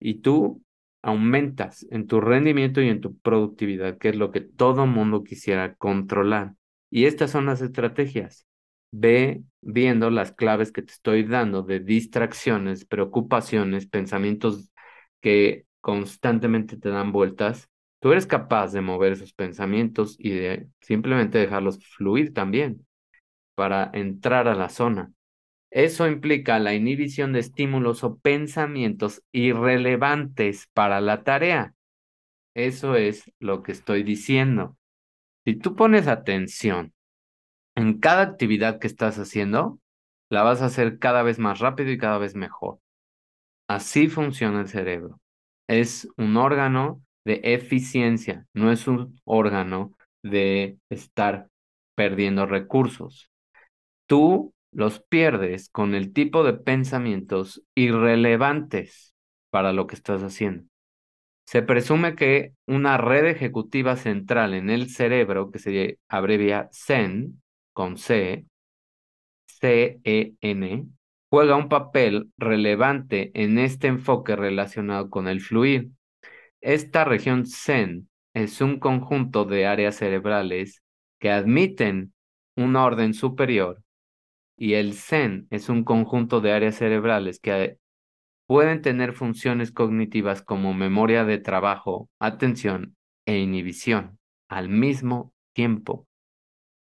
y 0.00 0.14
tú 0.14 0.62
aumentas 1.02 1.86
en 1.90 2.06
tu 2.06 2.20
rendimiento 2.20 2.80
y 2.80 2.88
en 2.88 3.00
tu 3.00 3.16
productividad, 3.18 3.98
que 3.98 4.10
es 4.10 4.16
lo 4.16 4.30
que 4.32 4.40
todo 4.40 4.86
mundo 4.86 5.24
quisiera 5.24 5.74
controlar. 5.74 6.54
Y 6.90 7.06
estas 7.06 7.30
son 7.30 7.46
las 7.46 7.60
estrategias. 7.60 8.46
Ve 8.90 9.42
viendo 9.60 10.10
las 10.10 10.32
claves 10.32 10.72
que 10.72 10.82
te 10.82 10.92
estoy 10.92 11.24
dando 11.24 11.62
de 11.62 11.80
distracciones, 11.80 12.84
preocupaciones, 12.84 13.86
pensamientos 13.86 14.72
que 15.20 15.66
constantemente 15.80 16.76
te 16.76 16.88
dan 16.88 17.12
vueltas. 17.12 17.68
Tú 18.00 18.12
eres 18.12 18.26
capaz 18.26 18.72
de 18.72 18.80
mover 18.80 19.12
esos 19.12 19.32
pensamientos 19.32 20.16
y 20.18 20.30
de 20.30 20.68
simplemente 20.80 21.38
dejarlos 21.38 21.84
fluir 21.86 22.32
también 22.32 22.86
para 23.54 23.90
entrar 23.92 24.48
a 24.48 24.54
la 24.54 24.68
zona. 24.68 25.12
Eso 25.70 26.08
implica 26.08 26.58
la 26.58 26.74
inhibición 26.74 27.32
de 27.32 27.40
estímulos 27.40 28.02
o 28.04 28.18
pensamientos 28.18 29.22
irrelevantes 29.32 30.68
para 30.72 31.00
la 31.00 31.24
tarea. 31.24 31.74
Eso 32.54 32.96
es 32.96 33.30
lo 33.38 33.62
que 33.62 33.72
estoy 33.72 34.02
diciendo. 34.02 34.76
Si 35.44 35.54
tú 35.54 35.76
pones 35.76 36.08
atención 36.08 36.92
en 37.76 37.98
cada 38.00 38.22
actividad 38.22 38.78
que 38.78 38.86
estás 38.86 39.18
haciendo, 39.18 39.78
la 40.30 40.42
vas 40.42 40.62
a 40.62 40.66
hacer 40.66 40.98
cada 40.98 41.22
vez 41.22 41.38
más 41.38 41.60
rápido 41.60 41.90
y 41.90 41.98
cada 41.98 42.18
vez 42.18 42.34
mejor. 42.34 42.80
Así 43.68 44.08
funciona 44.08 44.60
el 44.60 44.68
cerebro. 44.68 45.20
Es 45.68 46.08
un 46.16 46.36
órgano 46.36 47.02
de 47.24 47.40
eficiencia, 47.44 48.46
no 48.54 48.72
es 48.72 48.88
un 48.88 49.20
órgano 49.24 49.92
de 50.22 50.78
estar 50.90 51.48
perdiendo 51.94 52.46
recursos. 52.46 53.30
Tú 54.06 54.54
los 54.72 55.00
pierdes 55.00 55.68
con 55.70 55.94
el 55.94 56.12
tipo 56.12 56.44
de 56.44 56.54
pensamientos 56.54 57.62
irrelevantes 57.74 59.14
para 59.50 59.72
lo 59.72 59.86
que 59.86 59.94
estás 59.94 60.22
haciendo. 60.22 60.64
Se 61.46 61.62
presume 61.62 62.14
que 62.14 62.52
una 62.66 62.98
red 62.98 63.24
ejecutiva 63.26 63.96
central 63.96 64.52
en 64.52 64.68
el 64.68 64.90
cerebro, 64.90 65.50
que 65.50 65.58
se 65.58 65.98
abrevia 66.08 66.68
CEN, 66.72 67.42
con 67.72 67.96
C, 67.96 68.44
C-E-N, 69.46 70.86
juega 71.30 71.56
un 71.56 71.68
papel 71.68 72.30
relevante 72.36 73.30
en 73.34 73.58
este 73.58 73.86
enfoque 73.86 74.36
relacionado 74.36 75.08
con 75.08 75.26
el 75.26 75.40
fluir. 75.40 75.90
Esta 76.60 77.04
región 77.04 77.46
CEN 77.46 78.08
es 78.34 78.60
un 78.60 78.78
conjunto 78.78 79.44
de 79.44 79.66
áreas 79.66 79.96
cerebrales 79.96 80.82
que 81.18 81.30
admiten 81.30 82.12
un 82.56 82.76
orden 82.76 83.14
superior 83.14 83.82
y 84.58 84.74
el 84.74 84.94
Zen 84.94 85.46
es 85.50 85.68
un 85.68 85.84
conjunto 85.84 86.40
de 86.40 86.52
áreas 86.52 86.74
cerebrales 86.74 87.38
que 87.38 87.78
pueden 88.46 88.82
tener 88.82 89.12
funciones 89.12 89.70
cognitivas 89.70 90.42
como 90.42 90.74
memoria 90.74 91.24
de 91.24 91.38
trabajo, 91.38 92.10
atención 92.18 92.96
e 93.24 93.38
inhibición 93.38 94.18
al 94.48 94.68
mismo 94.68 95.32
tiempo. 95.52 96.08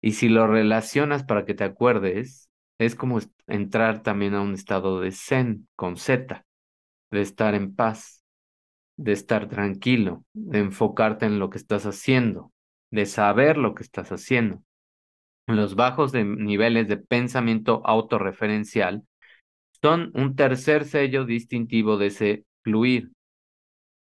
Y 0.01 0.13
si 0.13 0.27
lo 0.27 0.47
relacionas 0.47 1.23
para 1.23 1.45
que 1.45 1.53
te 1.53 1.65
acuerdes, 1.65 2.49
es 2.79 2.95
como 2.95 3.19
entrar 3.47 4.01
también 4.01 4.33
a 4.33 4.41
un 4.41 4.53
estado 4.53 4.99
de 4.99 5.11
zen 5.11 5.67
con 5.75 5.97
Z, 5.97 6.45
de 7.11 7.21
estar 7.21 7.53
en 7.53 7.75
paz, 7.75 8.23
de 8.95 9.11
estar 9.11 9.47
tranquilo, 9.49 10.25
de 10.33 10.59
enfocarte 10.59 11.25
en 11.25 11.37
lo 11.37 11.49
que 11.49 11.57
estás 11.57 11.85
haciendo, 11.85 12.51
de 12.91 13.05
saber 13.05 13.57
lo 13.57 13.75
que 13.75 13.83
estás 13.83 14.11
haciendo 14.11 14.63
los 15.47 15.75
bajos 15.75 16.13
niveles 16.13 16.87
de 16.87 16.97
pensamiento 16.97 17.81
autorreferencial 17.85 19.03
son 19.81 20.11
un 20.13 20.35
tercer 20.35 20.85
sello 20.85 21.25
distintivo 21.25 21.97
de 21.97 22.07
ese 22.07 22.45
fluir. 22.63 23.11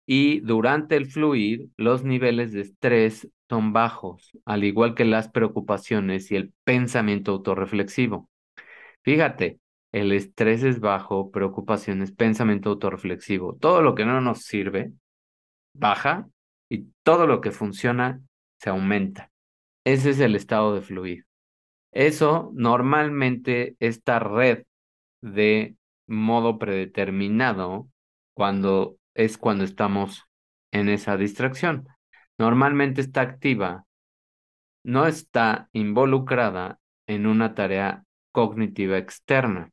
Y 0.05 0.41
durante 0.41 0.97
el 0.97 1.05
fluir, 1.07 1.69
los 1.77 2.03
niveles 2.03 2.51
de 2.51 2.61
estrés 2.61 3.29
son 3.49 3.73
bajos, 3.73 4.31
al 4.45 4.63
igual 4.63 4.93
que 4.95 5.05
las 5.05 5.29
preocupaciones 5.29 6.31
y 6.31 6.35
el 6.35 6.53
pensamiento 6.63 7.31
autorreflexivo. 7.31 8.29
Fíjate, 9.03 9.59
el 9.91 10.11
estrés 10.11 10.63
es 10.63 10.79
bajo, 10.79 11.31
preocupaciones, 11.31 12.11
pensamiento 12.11 12.69
autorreflexivo. 12.69 13.57
Todo 13.59 13.81
lo 13.81 13.95
que 13.95 14.05
no 14.05 14.21
nos 14.21 14.43
sirve 14.43 14.93
baja 15.73 16.29
y 16.69 16.87
todo 17.03 17.27
lo 17.27 17.41
que 17.41 17.51
funciona 17.51 18.21
se 18.57 18.69
aumenta. 18.69 19.31
Ese 19.85 20.11
es 20.11 20.19
el 20.19 20.35
estado 20.35 20.75
de 20.75 20.81
fluir. 20.81 21.25
Eso 21.91 22.51
normalmente, 22.53 23.75
esta 23.79 24.19
red 24.19 24.63
de 25.21 25.75
modo 26.07 26.57
predeterminado, 26.57 27.89
cuando 28.33 28.97
es 29.13 29.37
cuando 29.37 29.63
estamos 29.63 30.25
en 30.71 30.89
esa 30.89 31.17
distracción. 31.17 31.87
Normalmente 32.37 33.01
está 33.01 33.21
activa, 33.21 33.85
no 34.83 35.05
está 35.05 35.69
involucrada 35.73 36.79
en 37.07 37.27
una 37.27 37.53
tarea 37.55 38.03
cognitiva 38.31 38.97
externa. 38.97 39.69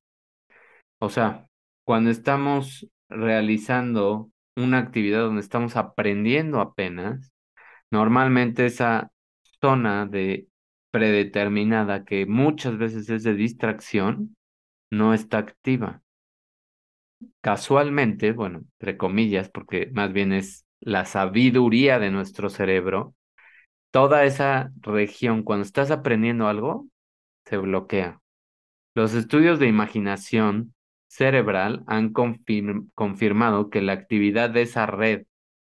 O 0.98 1.08
sea, 1.08 1.46
cuando 1.84 2.10
estamos 2.10 2.88
realizando 3.08 4.30
una 4.56 4.78
actividad 4.78 5.20
donde 5.20 5.40
estamos 5.40 5.76
aprendiendo 5.76 6.60
apenas, 6.60 7.32
normalmente 7.90 8.66
esa 8.66 9.10
zona 9.60 10.06
de 10.06 10.47
predeterminada 10.90 12.04
que 12.04 12.26
muchas 12.26 12.78
veces 12.78 13.08
es 13.10 13.22
de 13.22 13.34
distracción 13.34 14.36
no 14.90 15.14
está 15.14 15.38
activa. 15.38 16.02
Casualmente, 17.40 18.32
bueno, 18.32 18.62
entre 18.78 18.96
comillas, 18.96 19.50
porque 19.50 19.90
más 19.92 20.12
bien 20.12 20.32
es 20.32 20.64
la 20.80 21.04
sabiduría 21.04 21.98
de 21.98 22.10
nuestro 22.10 22.48
cerebro, 22.48 23.14
toda 23.90 24.24
esa 24.24 24.70
región, 24.80 25.42
cuando 25.42 25.64
estás 25.64 25.90
aprendiendo 25.90 26.46
algo, 26.46 26.86
se 27.44 27.56
bloquea. 27.56 28.20
Los 28.94 29.14
estudios 29.14 29.58
de 29.58 29.66
imaginación 29.66 30.74
cerebral 31.08 31.82
han 31.86 32.12
confirmado 32.12 33.70
que 33.70 33.82
la 33.82 33.92
actividad 33.92 34.50
de 34.50 34.62
esa 34.62 34.86
red 34.86 35.24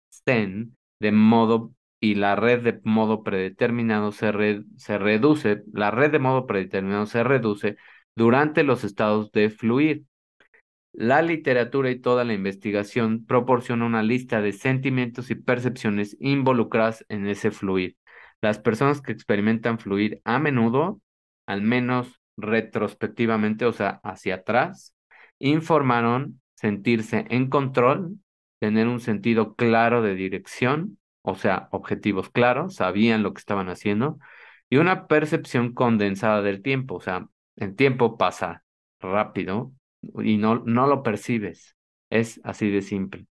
Zen 0.09 0.77
de 0.99 1.11
modo 1.11 1.73
y 2.05 2.13
la 2.13 2.35
red 2.35 2.61
de 2.61 2.79
modo 2.83 3.23
predeterminado 3.23 4.11
se, 4.11 4.61
se 4.77 4.97
reduce, 4.99 5.63
la 5.73 5.89
red 5.89 6.11
de 6.11 6.19
modo 6.19 6.45
predeterminado 6.45 7.07
se 7.07 7.23
reduce 7.23 7.77
durante 8.15 8.63
los 8.63 8.83
estados 8.83 9.31
de 9.31 9.49
fluir. 9.49 10.03
La 10.93 11.23
literatura 11.23 11.89
y 11.89 11.99
toda 11.99 12.23
la 12.23 12.33
investigación 12.33 13.25
proporciona 13.25 13.87
una 13.87 14.03
lista 14.03 14.39
de 14.39 14.53
sentimientos 14.53 15.31
y 15.31 15.35
percepciones 15.35 16.15
involucradas 16.19 17.03
en 17.09 17.27
ese 17.27 17.49
fluir. 17.49 17.97
Las 18.39 18.59
personas 18.59 19.01
que 19.01 19.11
experimentan 19.11 19.79
fluir 19.79 20.21
a 20.25 20.37
menudo, 20.37 21.01
al 21.47 21.63
menos 21.63 22.21
retrospectivamente, 22.37 23.65
o 23.65 23.73
sea, 23.73 23.99
hacia 24.03 24.35
atrás, 24.35 24.95
informaron 25.39 26.39
sentirse 26.53 27.25
en 27.29 27.49
control, 27.49 28.19
tener 28.59 28.87
un 28.87 28.99
sentido 28.99 29.55
claro 29.55 30.03
de 30.03 30.13
dirección, 30.13 30.99
o 31.25 31.35
sea, 31.35 31.67
objetivos 31.71 32.29
claros, 32.29 32.75
sabían 32.75 33.23
lo 33.23 33.33
que 33.33 33.39
estaban 33.39 33.69
haciendo, 33.69 34.19
y 34.69 34.77
una 34.77 35.07
percepción 35.07 35.73
condensada 35.73 36.41
del 36.41 36.61
tiempo, 36.61 36.95
o 36.95 37.01
sea, 37.01 37.27
el 37.55 37.75
tiempo 37.75 38.17
pasa 38.17 38.63
rápido 38.99 39.73
y 40.01 40.37
no, 40.37 40.63
no 40.65 40.87
lo 40.87 41.03
percibes. 41.03 41.75
Es 42.09 42.39
así 42.43 42.69
de 42.69 42.81
simple. 42.81 43.27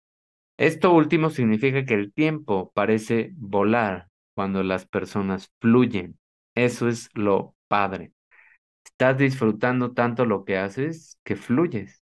Esto 0.57 0.93
último 0.93 1.31
significa 1.31 1.85
que 1.85 1.95
el 1.95 2.13
tiempo 2.13 2.73
parece 2.75 3.33
volar 3.37 4.09
cuando 4.35 4.63
las 4.63 4.87
personas 4.87 5.51
fluyen. 5.61 6.19
Eso 6.55 6.89
es 6.89 7.11
lo 7.15 7.57
padre. 7.69 8.13
Estás 8.85 9.19
disfrutando 9.19 9.93
tanto 9.93 10.25
lo 10.27 10.45
que 10.45 10.59
haces 10.59 11.19
que 11.25 11.37
fluyes. 11.37 12.03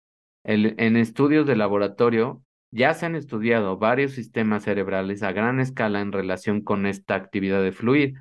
en 0.44 0.98
estudios 0.98 1.48
de 1.48 1.56
laboratorio 1.56 2.44
ya 2.74 2.94
se 2.96 3.06
han 3.06 3.16
estudiado 3.16 3.78
varios 3.78 4.14
sistemas 4.14 4.64
cerebrales 4.64 5.22
a 5.22 5.32
gran 5.32 5.60
escala 5.60 6.02
en 6.02 6.12
relación 6.12 6.62
con 6.62 6.88
esta 6.88 7.14
actividad 7.14 7.62
de 7.62 7.72
fluir. 7.72 8.16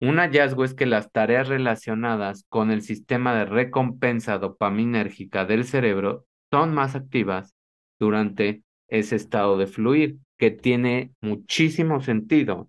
Un 0.00 0.18
hallazgo 0.18 0.64
es 0.64 0.74
que 0.74 0.84
las 0.84 1.10
tareas 1.10 1.48
relacionadas 1.48 2.44
con 2.50 2.70
el 2.70 2.82
sistema 2.82 3.34
de 3.34 3.46
recompensa 3.46 4.36
dopaminérgica 4.36 5.46
del 5.46 5.64
cerebro 5.64 6.26
son 6.50 6.74
más 6.74 6.94
activas 6.94 7.54
durante 7.98 8.62
ese 8.88 9.16
estado 9.16 9.56
de 9.56 9.66
fluir, 9.66 10.18
que 10.38 10.50
tiene 10.50 11.12
muchísimo 11.22 12.02
sentido, 12.02 12.68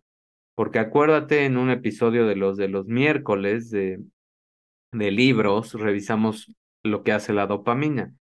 porque 0.56 0.80
acuérdate 0.80 1.44
en 1.44 1.58
un 1.58 1.70
episodio 1.70 2.26
de 2.26 2.38
los 2.38 2.56
de 2.56 2.70
los 2.70 2.86
miércoles 2.86 3.70
de, 3.70 4.00
de 4.94 5.12
libros, 5.12 5.74
revisamos 5.74 6.54
lo 6.84 7.04
que 7.04 7.12
hace 7.12 7.34
la 7.34 7.48
dopamina. 7.48 8.14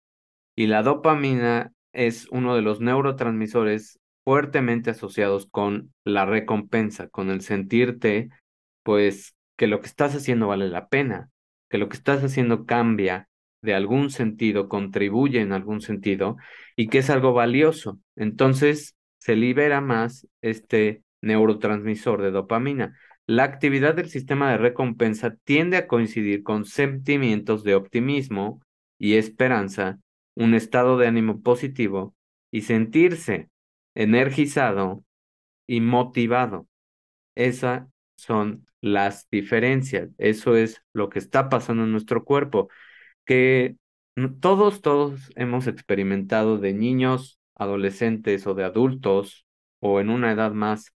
Y 0.56 0.66
la 0.66 0.82
dopamina 0.82 1.72
es 1.96 2.28
uno 2.30 2.54
de 2.54 2.62
los 2.62 2.80
neurotransmisores 2.80 3.98
fuertemente 4.24 4.90
asociados 4.90 5.46
con 5.50 5.92
la 6.04 6.26
recompensa, 6.26 7.08
con 7.08 7.30
el 7.30 7.40
sentirte 7.40 8.28
pues 8.82 9.34
que 9.56 9.66
lo 9.66 9.80
que 9.80 9.86
estás 9.86 10.14
haciendo 10.14 10.48
vale 10.48 10.68
la 10.68 10.88
pena, 10.88 11.30
que 11.68 11.78
lo 11.78 11.88
que 11.88 11.96
estás 11.96 12.22
haciendo 12.22 12.66
cambia 12.66 13.28
de 13.62 13.74
algún 13.74 14.10
sentido, 14.10 14.68
contribuye 14.68 15.40
en 15.40 15.52
algún 15.52 15.80
sentido 15.80 16.36
y 16.76 16.88
que 16.88 16.98
es 16.98 17.10
algo 17.10 17.32
valioso. 17.32 17.98
Entonces 18.14 18.94
se 19.18 19.34
libera 19.34 19.80
más 19.80 20.28
este 20.40 21.02
neurotransmisor 21.22 22.22
de 22.22 22.30
dopamina. 22.30 22.96
La 23.26 23.42
actividad 23.42 23.94
del 23.94 24.08
sistema 24.08 24.50
de 24.50 24.58
recompensa 24.58 25.34
tiende 25.44 25.78
a 25.78 25.88
coincidir 25.88 26.44
con 26.44 26.64
sentimientos 26.64 27.64
de 27.64 27.74
optimismo 27.74 28.60
y 28.98 29.14
esperanza, 29.14 29.98
un 30.36 30.54
estado 30.54 30.98
de 30.98 31.08
ánimo 31.08 31.42
positivo 31.42 32.14
y 32.52 32.62
sentirse 32.62 33.50
energizado 33.96 35.04
y 35.66 35.80
motivado. 35.80 36.68
Esa 37.34 37.88
son 38.16 38.66
las 38.80 39.28
diferencias. 39.30 40.10
Eso 40.18 40.56
es 40.56 40.82
lo 40.92 41.08
que 41.08 41.18
está 41.18 41.48
pasando 41.48 41.84
en 41.84 41.92
nuestro 41.92 42.24
cuerpo, 42.24 42.68
que 43.24 43.76
todos, 44.40 44.80
todos 44.80 45.30
hemos 45.36 45.66
experimentado 45.66 46.58
de 46.58 46.72
niños, 46.72 47.38
adolescentes 47.54 48.46
o 48.46 48.54
de 48.54 48.64
adultos 48.64 49.46
o 49.80 50.00
en 50.00 50.10
una 50.10 50.32
edad 50.32 50.52
más 50.52 50.94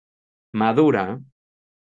madura 0.54 1.22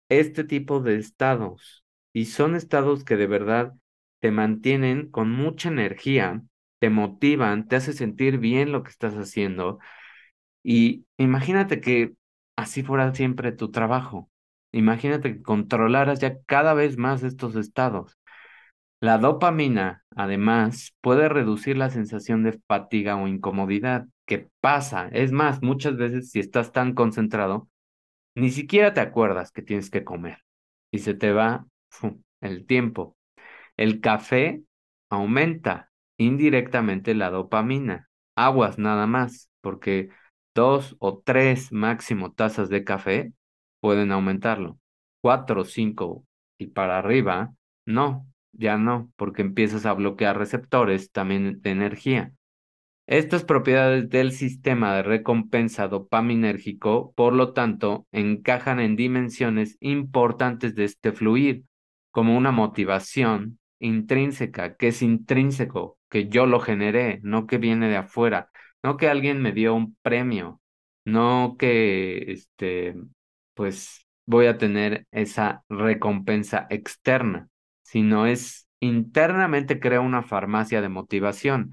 este 0.08 0.44
tipo 0.44 0.80
de 0.80 0.96
estados. 0.96 1.84
Y 2.12 2.26
son 2.26 2.54
estados 2.54 3.04
que 3.04 3.16
de 3.16 3.26
verdad 3.26 3.72
te 4.20 4.30
mantienen 4.30 5.10
con 5.10 5.30
mucha 5.30 5.68
energía, 5.70 6.42
te 6.82 6.90
motivan, 6.90 7.68
te 7.68 7.76
hace 7.76 7.92
sentir 7.92 8.38
bien 8.38 8.72
lo 8.72 8.82
que 8.82 8.90
estás 8.90 9.14
haciendo. 9.14 9.78
Y 10.64 11.06
imagínate 11.16 11.80
que 11.80 12.14
así 12.56 12.82
fuera 12.82 13.14
siempre 13.14 13.52
tu 13.52 13.70
trabajo. 13.70 14.28
Imagínate 14.72 15.32
que 15.34 15.42
controlaras 15.42 16.18
ya 16.18 16.40
cada 16.42 16.74
vez 16.74 16.98
más 16.98 17.22
estos 17.22 17.54
estados. 17.54 18.18
La 19.00 19.18
dopamina, 19.18 20.04
además, 20.16 20.92
puede 21.00 21.28
reducir 21.28 21.76
la 21.78 21.90
sensación 21.90 22.42
de 22.42 22.60
fatiga 22.66 23.16
o 23.16 23.28
incomodidad 23.28 24.08
que 24.26 24.50
pasa. 24.60 25.08
Es 25.12 25.30
más, 25.30 25.62
muchas 25.62 25.96
veces 25.96 26.32
si 26.32 26.40
estás 26.40 26.72
tan 26.72 26.94
concentrado, 26.94 27.68
ni 28.34 28.50
siquiera 28.50 28.94
te 28.94 29.00
acuerdas 29.00 29.52
que 29.52 29.62
tienes 29.62 29.90
que 29.90 30.04
comer 30.04 30.38
y 30.90 31.00
se 31.00 31.14
te 31.14 31.32
va 31.32 31.66
el 32.42 32.66
tiempo. 32.66 33.16
El 33.76 34.00
café 34.00 34.64
aumenta 35.10 35.91
indirectamente 36.18 37.14
la 37.14 37.30
dopamina. 37.30 38.08
Aguas 38.36 38.78
nada 38.78 39.06
más, 39.06 39.50
porque 39.60 40.08
dos 40.54 40.96
o 40.98 41.20
tres 41.24 41.72
máximo 41.72 42.32
tazas 42.32 42.68
de 42.68 42.84
café 42.84 43.32
pueden 43.80 44.12
aumentarlo. 44.12 44.78
Cuatro, 45.20 45.64
cinco 45.64 46.24
y 46.58 46.68
para 46.68 46.98
arriba, 46.98 47.52
no, 47.86 48.26
ya 48.52 48.76
no, 48.78 49.10
porque 49.16 49.42
empiezas 49.42 49.86
a 49.86 49.92
bloquear 49.92 50.38
receptores 50.38 51.10
también 51.10 51.60
de 51.60 51.70
energía. 51.70 52.32
Estas 53.06 53.44
propiedades 53.44 54.08
del 54.08 54.32
sistema 54.32 54.94
de 54.94 55.02
recompensa 55.02 55.88
dopaminérgico, 55.88 57.12
por 57.14 57.32
lo 57.32 57.52
tanto, 57.52 58.06
encajan 58.12 58.78
en 58.78 58.94
dimensiones 58.94 59.76
importantes 59.80 60.74
de 60.76 60.84
este 60.84 61.12
fluir, 61.12 61.64
como 62.12 62.36
una 62.36 62.52
motivación 62.52 63.58
intrínseca, 63.82 64.76
que 64.76 64.88
es 64.88 65.02
intrínseco, 65.02 65.98
que 66.08 66.28
yo 66.28 66.46
lo 66.46 66.60
generé, 66.60 67.20
no 67.22 67.46
que 67.46 67.58
viene 67.58 67.88
de 67.88 67.96
afuera, 67.98 68.50
no 68.82 68.96
que 68.96 69.08
alguien 69.08 69.42
me 69.42 69.52
dio 69.52 69.74
un 69.74 69.96
premio, 70.02 70.60
no 71.04 71.56
que 71.58 72.32
este 72.32 72.94
pues 73.54 74.06
voy 74.26 74.46
a 74.46 74.58
tener 74.58 75.06
esa 75.10 75.64
recompensa 75.68 76.66
externa, 76.70 77.48
sino 77.82 78.26
es 78.26 78.68
internamente 78.80 79.80
creo 79.80 80.02
una 80.02 80.22
farmacia 80.22 80.80
de 80.80 80.88
motivación 80.88 81.72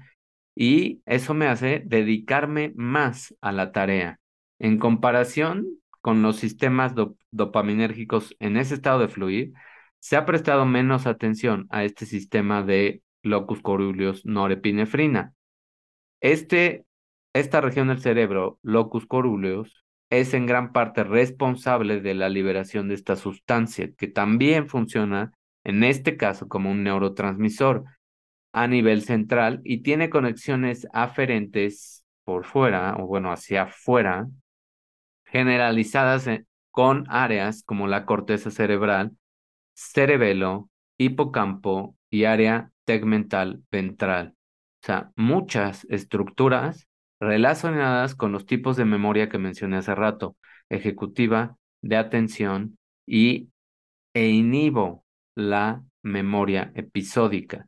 y 0.54 1.02
eso 1.06 1.34
me 1.34 1.46
hace 1.46 1.82
dedicarme 1.86 2.72
más 2.76 3.34
a 3.40 3.52
la 3.52 3.72
tarea. 3.72 4.20
En 4.58 4.78
comparación 4.78 5.66
con 6.00 6.22
los 6.22 6.36
sistemas 6.36 6.94
dopaminérgicos 7.30 8.36
en 8.40 8.56
ese 8.56 8.74
estado 8.74 9.00
de 9.00 9.08
fluir, 9.08 9.52
se 10.00 10.16
ha 10.16 10.26
prestado 10.26 10.66
menos 10.66 11.06
atención 11.06 11.66
a 11.70 11.84
este 11.84 12.06
sistema 12.06 12.62
de 12.62 13.02
locus 13.22 13.60
coruleus 13.60 14.24
norepinefrina. 14.24 15.34
Este, 16.20 16.84
esta 17.34 17.60
región 17.60 17.88
del 17.88 18.00
cerebro, 18.00 18.58
locus 18.62 19.06
coruleus, 19.06 19.84
es 20.10 20.34
en 20.34 20.46
gran 20.46 20.72
parte 20.72 21.04
responsable 21.04 22.00
de 22.00 22.14
la 22.14 22.28
liberación 22.28 22.88
de 22.88 22.94
esta 22.94 23.14
sustancia, 23.14 23.92
que 23.96 24.08
también 24.08 24.68
funciona 24.68 25.32
en 25.64 25.84
este 25.84 26.16
caso 26.16 26.48
como 26.48 26.70
un 26.70 26.82
neurotransmisor 26.82 27.84
a 28.52 28.66
nivel 28.66 29.02
central 29.02 29.60
y 29.62 29.82
tiene 29.82 30.10
conexiones 30.10 30.88
aferentes 30.92 32.04
por 32.24 32.44
fuera, 32.44 32.96
o 32.98 33.06
bueno, 33.06 33.30
hacia 33.30 33.62
afuera, 33.62 34.26
generalizadas 35.24 36.28
con 36.70 37.04
áreas 37.08 37.62
como 37.62 37.86
la 37.86 38.04
corteza 38.06 38.50
cerebral, 38.50 39.12
cerebelo, 39.80 40.68
hipocampo 40.98 41.96
y 42.10 42.24
área 42.24 42.70
tegmental 42.84 43.62
ventral. 43.70 44.34
O 44.82 44.86
sea, 44.86 45.10
muchas 45.16 45.86
estructuras 45.88 46.88
relacionadas 47.18 48.14
con 48.14 48.32
los 48.32 48.46
tipos 48.46 48.76
de 48.76 48.84
memoria 48.84 49.28
que 49.28 49.38
mencioné 49.38 49.78
hace 49.78 49.94
rato, 49.94 50.36
ejecutiva, 50.68 51.56
de 51.82 51.96
atención 51.96 52.78
y 53.06 53.48
e 54.12 54.28
inhibo 54.28 55.04
la 55.34 55.82
memoria 56.02 56.72
episódica. 56.74 57.66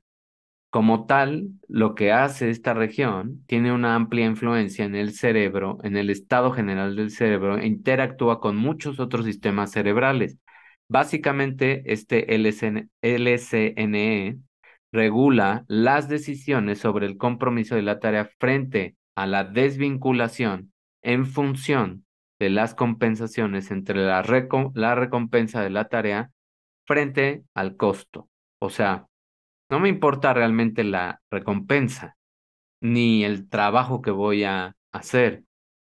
Como 0.70 1.07
tal, 1.07 1.51
lo 1.68 1.94
que 1.94 2.12
hace 2.12 2.51
esta 2.51 2.75
región 2.75 3.44
tiene 3.46 3.72
una 3.72 3.94
amplia 3.94 4.27
influencia 4.27 4.85
en 4.85 4.94
el 4.94 5.12
cerebro, 5.12 5.79
en 5.83 5.96
el 5.96 6.11
estado 6.11 6.51
general 6.51 6.96
del 6.96 7.11
cerebro, 7.11 7.59
e 7.59 7.66
interactúa 7.66 8.40
con 8.40 8.57
muchos 8.57 8.98
otros 9.01 9.27
sistemas 9.27 9.70
cerebrales. 9.72 10.38
Básicamente, 10.92 11.90
este 11.90 12.35
LCNE 12.35 14.38
regula 14.92 15.64
las 15.66 16.11
decisiones 16.11 16.81
sobre 16.81 17.07
el 17.07 17.16
compromiso 17.16 17.76
de 17.76 17.81
la 17.81 17.98
tarea 17.98 18.28
frente 18.38 18.94
a 19.16 19.26
la 19.26 19.44
desvinculación 19.44 20.74
en 21.00 21.24
función 21.24 22.05
de 22.38 22.50
las 22.50 22.74
compensaciones 22.74 23.70
entre 23.70 24.05
la, 24.05 24.22
la 24.74 24.94
recompensa 24.94 25.62
de 25.62 25.70
la 25.70 25.88
tarea 25.88 26.31
frente 26.87 27.42
al 27.55 27.78
costo. 27.78 28.28
O 28.61 28.68
sea, 28.68 29.07
no 29.70 29.81
me 29.81 29.88
importa 29.88 30.35
realmente 30.35 30.85
la 30.85 31.22
recompensa 31.31 32.18
ni 32.83 33.24
el 33.24 33.48
trabajo 33.48 34.02
que 34.02 34.11
voy 34.11 34.44
a 34.44 34.76
hacer. 34.92 35.42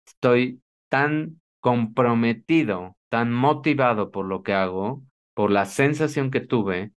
Estoy 0.05 0.61
tan 0.89 1.39
comprometido, 1.61 2.97
tan 3.09 3.31
motivado 3.31 4.11
por 4.11 4.25
lo 4.25 4.43
que 4.43 4.53
hago, 4.53 5.03
por 5.33 5.51
la 5.51 5.65
sensación 5.65 6.31
que 6.31 6.41
tuve, 6.41 6.91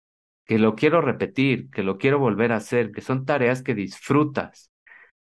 que 0.45 0.59
lo 0.59 0.75
quiero 0.75 1.01
repetir, 1.01 1.69
que 1.69 1.83
lo 1.83 1.97
quiero 1.97 2.19
volver 2.19 2.51
a 2.51 2.57
hacer, 2.57 2.91
que 2.91 3.01
son 3.01 3.25
tareas 3.25 3.61
que 3.61 3.75
disfrutas. 3.75 4.71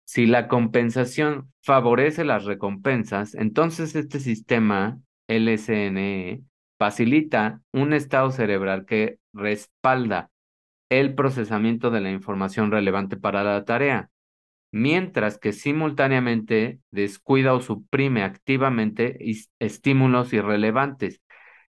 Si 0.04 0.26
la 0.26 0.48
compensación 0.48 1.52
favorece 1.62 2.24
las 2.24 2.44
recompensas, 2.44 3.34
entonces 3.34 3.94
este 3.94 4.20
sistema 4.20 4.98
LSNE 5.28 6.42
facilita 6.78 7.62
un 7.72 7.92
estado 7.92 8.30
cerebral 8.30 8.84
que 8.84 9.18
respalda 9.32 10.30
el 10.90 11.14
procesamiento 11.14 11.90
de 11.90 12.00
la 12.00 12.10
información 12.10 12.70
relevante 12.70 13.16
para 13.16 13.42
la 13.42 13.64
tarea, 13.64 14.10
mientras 14.74 15.38
que 15.38 15.52
simultáneamente 15.52 16.80
descuida 16.90 17.54
o 17.54 17.60
suprime 17.60 18.24
activamente 18.24 19.16
estímulos 19.60 20.32
irrelevantes. 20.32 21.22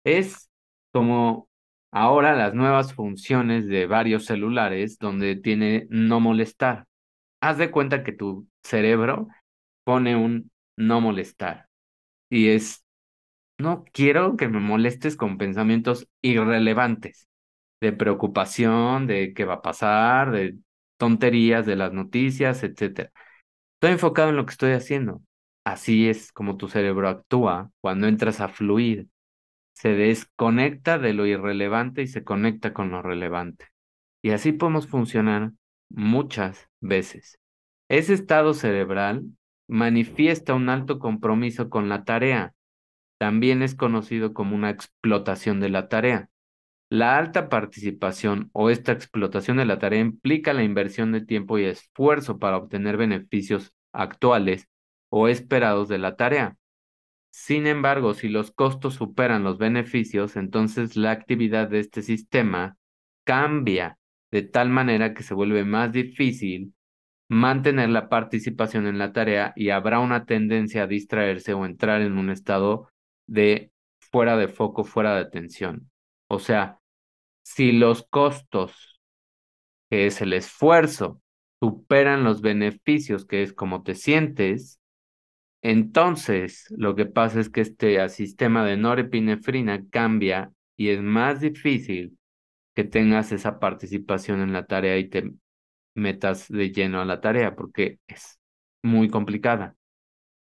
Es 0.05 0.51
como 0.90 1.51
ahora 1.93 2.35
las 2.35 2.55
nuevas 2.55 2.95
funciones 2.95 3.67
de 3.67 3.87
varios 3.87 4.25
celulares 4.25 4.99
donde 4.99 5.37
tiene 5.37 5.87
no 5.90 6.19
molestar. 6.19 6.87
Haz 7.43 7.59
de 7.59 7.71
cuenta 7.71 8.05
que 8.05 8.12
tu 8.12 8.49
cerebro 8.62 9.29
pone 9.85 10.17
un 10.17 10.51
no 10.77 11.03
molestar 11.03 11.69
y 12.31 12.49
es, 12.49 12.85
no 13.59 13.85
quiero 13.93 14.37
que 14.37 14.49
me 14.49 14.61
molestes 14.61 15.17
con 15.17 15.38
pensamientos 15.38 16.09
irrelevantes 16.23 17.29
de 17.83 17.93
preocupación, 17.93 19.07
de 19.07 19.35
qué 19.35 19.45
va 19.45 19.55
a 19.55 19.62
pasar, 19.62 20.31
de 20.33 20.57
tonterías, 21.05 21.67
de 21.67 21.77
las 21.77 21.93
noticias, 21.93 22.62
etc. 22.62 23.11
Estoy 23.75 23.93
enfocado 23.93 24.31
en 24.31 24.37
lo 24.37 24.47
que 24.47 24.53
estoy 24.53 24.73
haciendo. 24.73 25.21
Así 25.62 26.09
es 26.09 26.33
como 26.33 26.57
tu 26.57 26.69
cerebro 26.69 27.11
actúa 27.11 27.71
cuando 27.83 28.07
entras 28.07 28.40
a 28.40 28.49
fluir. 28.49 29.09
Se 29.75 29.90
desconecta 29.90 30.99
de 30.99 31.12
lo 31.12 31.27
irrelevante 31.27 32.01
y 32.01 32.07
se 32.07 32.25
conecta 32.25 32.73
con 32.73 32.90
lo 32.90 33.03
relevante. 33.03 33.67
Y 34.23 34.31
así 34.31 34.53
podemos 34.53 34.87
funcionar 34.87 35.53
muchas 35.90 36.71
veces. 36.81 37.38
Ese 37.90 38.14
estado 38.14 38.55
cerebral 38.55 39.25
manifiesta 39.69 40.55
un 40.55 40.71
alto 40.71 40.99
compromiso 40.99 41.69
con 41.69 41.90
la 41.90 42.05
tarea. 42.05 42.55
También 43.19 43.61
es 43.61 43.75
conocido 43.75 44.33
como 44.33 44.57
una 44.57 44.71
explotación 44.71 45.61
de 45.61 45.69
la 45.69 45.90
tarea. 45.90 46.31
La 46.90 47.16
alta 47.18 47.49
participación 47.49 48.51
o 48.53 48.70
esta 48.70 48.92
explotación 48.92 49.57
de 49.57 49.64
la 49.64 49.79
tarea 49.79 50.01
implica 50.01 50.53
la 50.53 50.62
inversión 50.62 51.12
de 51.12 51.25
tiempo 51.25 51.59
y 51.59 51.64
esfuerzo 51.64 52.38
para 52.38 52.57
obtener 52.57 52.97
beneficios 52.97 53.73
actuales 53.92 54.68
o 55.09 55.29
esperados 55.29 55.88
de 55.88 55.99
la 55.99 56.16
tarea. 56.16 56.57
Sin 57.31 57.66
embargo, 57.66 58.14
si 58.14 58.29
los 58.29 58.53
costos 58.53 58.94
superan 58.94 59.42
los 59.42 59.59
beneficios, 59.59 60.37
entonces 60.37 60.97
la 60.97 61.11
actividad 61.11 61.68
de 61.68 61.81
este 61.81 62.03
sistema 62.03 62.77
cambia 63.25 63.99
de 64.31 64.42
tal 64.42 64.68
manera 64.68 65.14
que 65.14 65.23
se 65.23 65.35
vuelve 65.35 65.64
más 65.64 65.90
difícil 65.90 66.75
mantener 67.29 67.88
la 67.88 68.09
participación 68.09 68.87
en 68.87 68.99
la 68.99 69.12
tarea 69.12 69.53
y 69.57 69.70
habrá 69.70 70.01
una 70.01 70.27
tendencia 70.27 70.85
a 70.85 70.87
distraerse 70.87 71.55
o 71.55 71.64
entrar 71.66 72.03
en 72.03 72.18
un 72.18 72.31
estado 72.31 72.88
de 73.27 73.73
fuera 73.99 74.37
de 74.37 74.49
foco, 74.49 74.85
fuera 74.85 75.14
de 75.14 75.23
atención. 75.23 75.90
O 76.35 76.38
sea, 76.40 76.81
si 77.44 77.73
los 77.73 78.07
costos, 78.09 79.01
que 79.90 80.07
es 80.07 80.20
el 80.20 80.33
esfuerzo, 80.33 81.23
superan 81.61 82.25
los 82.25 82.40
beneficios, 82.40 83.25
que 83.25 83.42
es 83.42 83.53
como 83.53 83.83
te 83.83 83.94
sientes, 83.94 84.81
entonces 85.62 86.66
lo 86.77 86.94
que 86.97 87.07
pasa 87.07 87.40
es 87.40 87.49
que 87.51 87.62
este 87.62 88.09
sistema 88.09 88.64
de 88.64 88.77
norepinefrina 88.77 89.85
cambia 89.90 90.53
y 90.77 90.88
es 90.88 91.01
más 91.01 91.40
difícil 91.40 92.18
que 92.75 92.85
tengas 92.85 93.33
esa 93.33 93.61
participación 93.61 94.40
en 94.40 94.53
la 94.53 94.66
tarea 94.66 94.99
y 94.99 95.09
te 95.09 95.33
metas 95.94 96.49
de 96.49 96.73
lleno 96.73 97.01
a 97.01 97.05
la 97.05 97.20
tarea 97.20 97.55
porque 97.55 98.01
es 98.09 98.40
muy 98.83 99.09
complicada. 99.09 99.77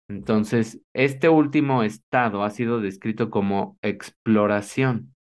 Entonces, 0.09 0.81
este 0.93 1.29
último 1.29 1.83
estado 1.83 2.43
ha 2.45 2.51
sido 2.51 2.81
descrito 2.81 3.31
como 3.31 3.79
exploración 3.81 5.14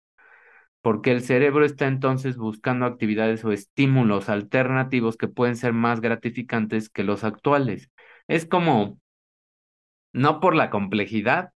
porque 0.89 1.11
el 1.11 1.21
cerebro 1.21 1.67
está 1.67 1.87
entonces 1.87 2.39
buscando 2.39 2.87
actividades 2.87 3.45
o 3.45 3.53
estímulos 3.53 4.31
alternativos 4.31 5.19
que 5.19 5.29
pueden 5.29 5.55
ser 5.55 5.75
más 5.75 6.01
gratificantes 6.01 6.89
que 6.89 7.05
los 7.05 7.25
actuales. 7.25 7.91
Es 8.27 8.47
como, 8.47 8.99
no 10.15 10.41
por 10.41 10.55
la 10.55 10.71
complejidad, 10.71 11.53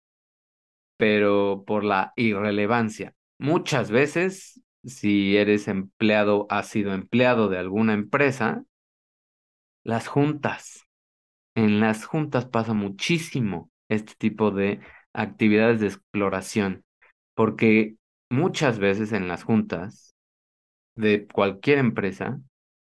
pero 0.98 1.64
por 1.66 1.82
la 1.82 2.12
irrelevancia. 2.14 3.14
Muchas 3.38 3.90
veces, 3.90 4.60
si 4.84 5.38
eres 5.38 5.66
empleado, 5.66 6.46
has 6.50 6.68
sido 6.68 6.92
empleado 6.92 7.48
de 7.48 7.56
alguna 7.56 7.94
empresa, 7.94 8.64
las 9.82 10.08
juntas. 10.08 10.86
En 11.54 11.80
las 11.80 12.04
juntas 12.04 12.44
pasa 12.44 12.74
muchísimo 12.74 13.70
este 13.88 14.12
tipo 14.14 14.50
de 14.50 14.80
actividades 15.14 15.80
de 15.80 15.86
exploración, 15.86 16.84
porque 17.32 17.96
muchas 18.32 18.78
veces 18.78 19.12
en 19.12 19.28
las 19.28 19.44
juntas 19.44 20.14
de 20.96 21.26
cualquier 21.26 21.78
empresa, 21.78 22.40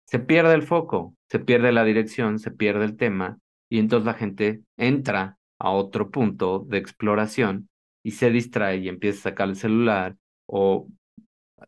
se 0.05 0.19
pierde 0.19 0.53
el 0.53 0.63
foco, 0.63 1.15
se 1.29 1.39
pierde 1.39 1.71
la 1.71 1.83
dirección, 1.83 2.39
se 2.39 2.51
pierde 2.51 2.85
el 2.85 2.97
tema 2.97 3.39
y 3.69 3.79
entonces 3.79 4.05
la 4.05 4.13
gente 4.13 4.61
entra 4.77 5.37
a 5.59 5.71
otro 5.71 6.09
punto 6.09 6.65
de 6.67 6.77
exploración 6.77 7.69
y 8.03 8.11
se 8.11 8.29
distrae 8.29 8.77
y 8.77 8.89
empieza 8.89 9.19
a 9.19 9.31
sacar 9.31 9.49
el 9.49 9.55
celular 9.55 10.15
o 10.45 10.87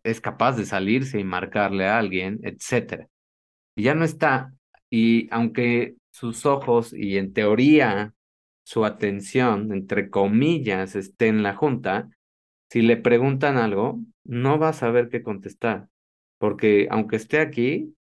es 0.03 0.21
capaz 0.21 0.55
de 0.55 0.65
salirse 0.65 1.19
y 1.19 1.23
marcarle 1.23 1.87
a 1.87 1.97
alguien, 1.97 2.39
etc. 2.43 3.07
Y 3.75 3.83
ya 3.83 3.95
no 3.95 4.05
está. 4.05 4.53
Y 4.89 5.27
aunque 5.33 5.95
sus 6.11 6.45
ojos 6.45 6.93
y 6.93 7.17
en 7.17 7.33
teoría 7.33 8.13
su 8.63 8.85
atención, 8.85 9.71
entre 9.73 10.09
comillas, 10.09 10.95
esté 10.95 11.27
en 11.27 11.43
la 11.43 11.55
junta, 11.55 12.09
si 12.69 12.81
le 12.81 12.97
preguntan 12.97 13.57
algo, 13.57 13.99
no 14.23 14.59
va 14.59 14.69
a 14.69 14.73
saber 14.73 15.09
qué 15.09 15.23
contestar, 15.23 15.87
porque 16.37 16.87
aunque 16.91 17.15
esté 17.15 17.39
aquí, 17.39 17.95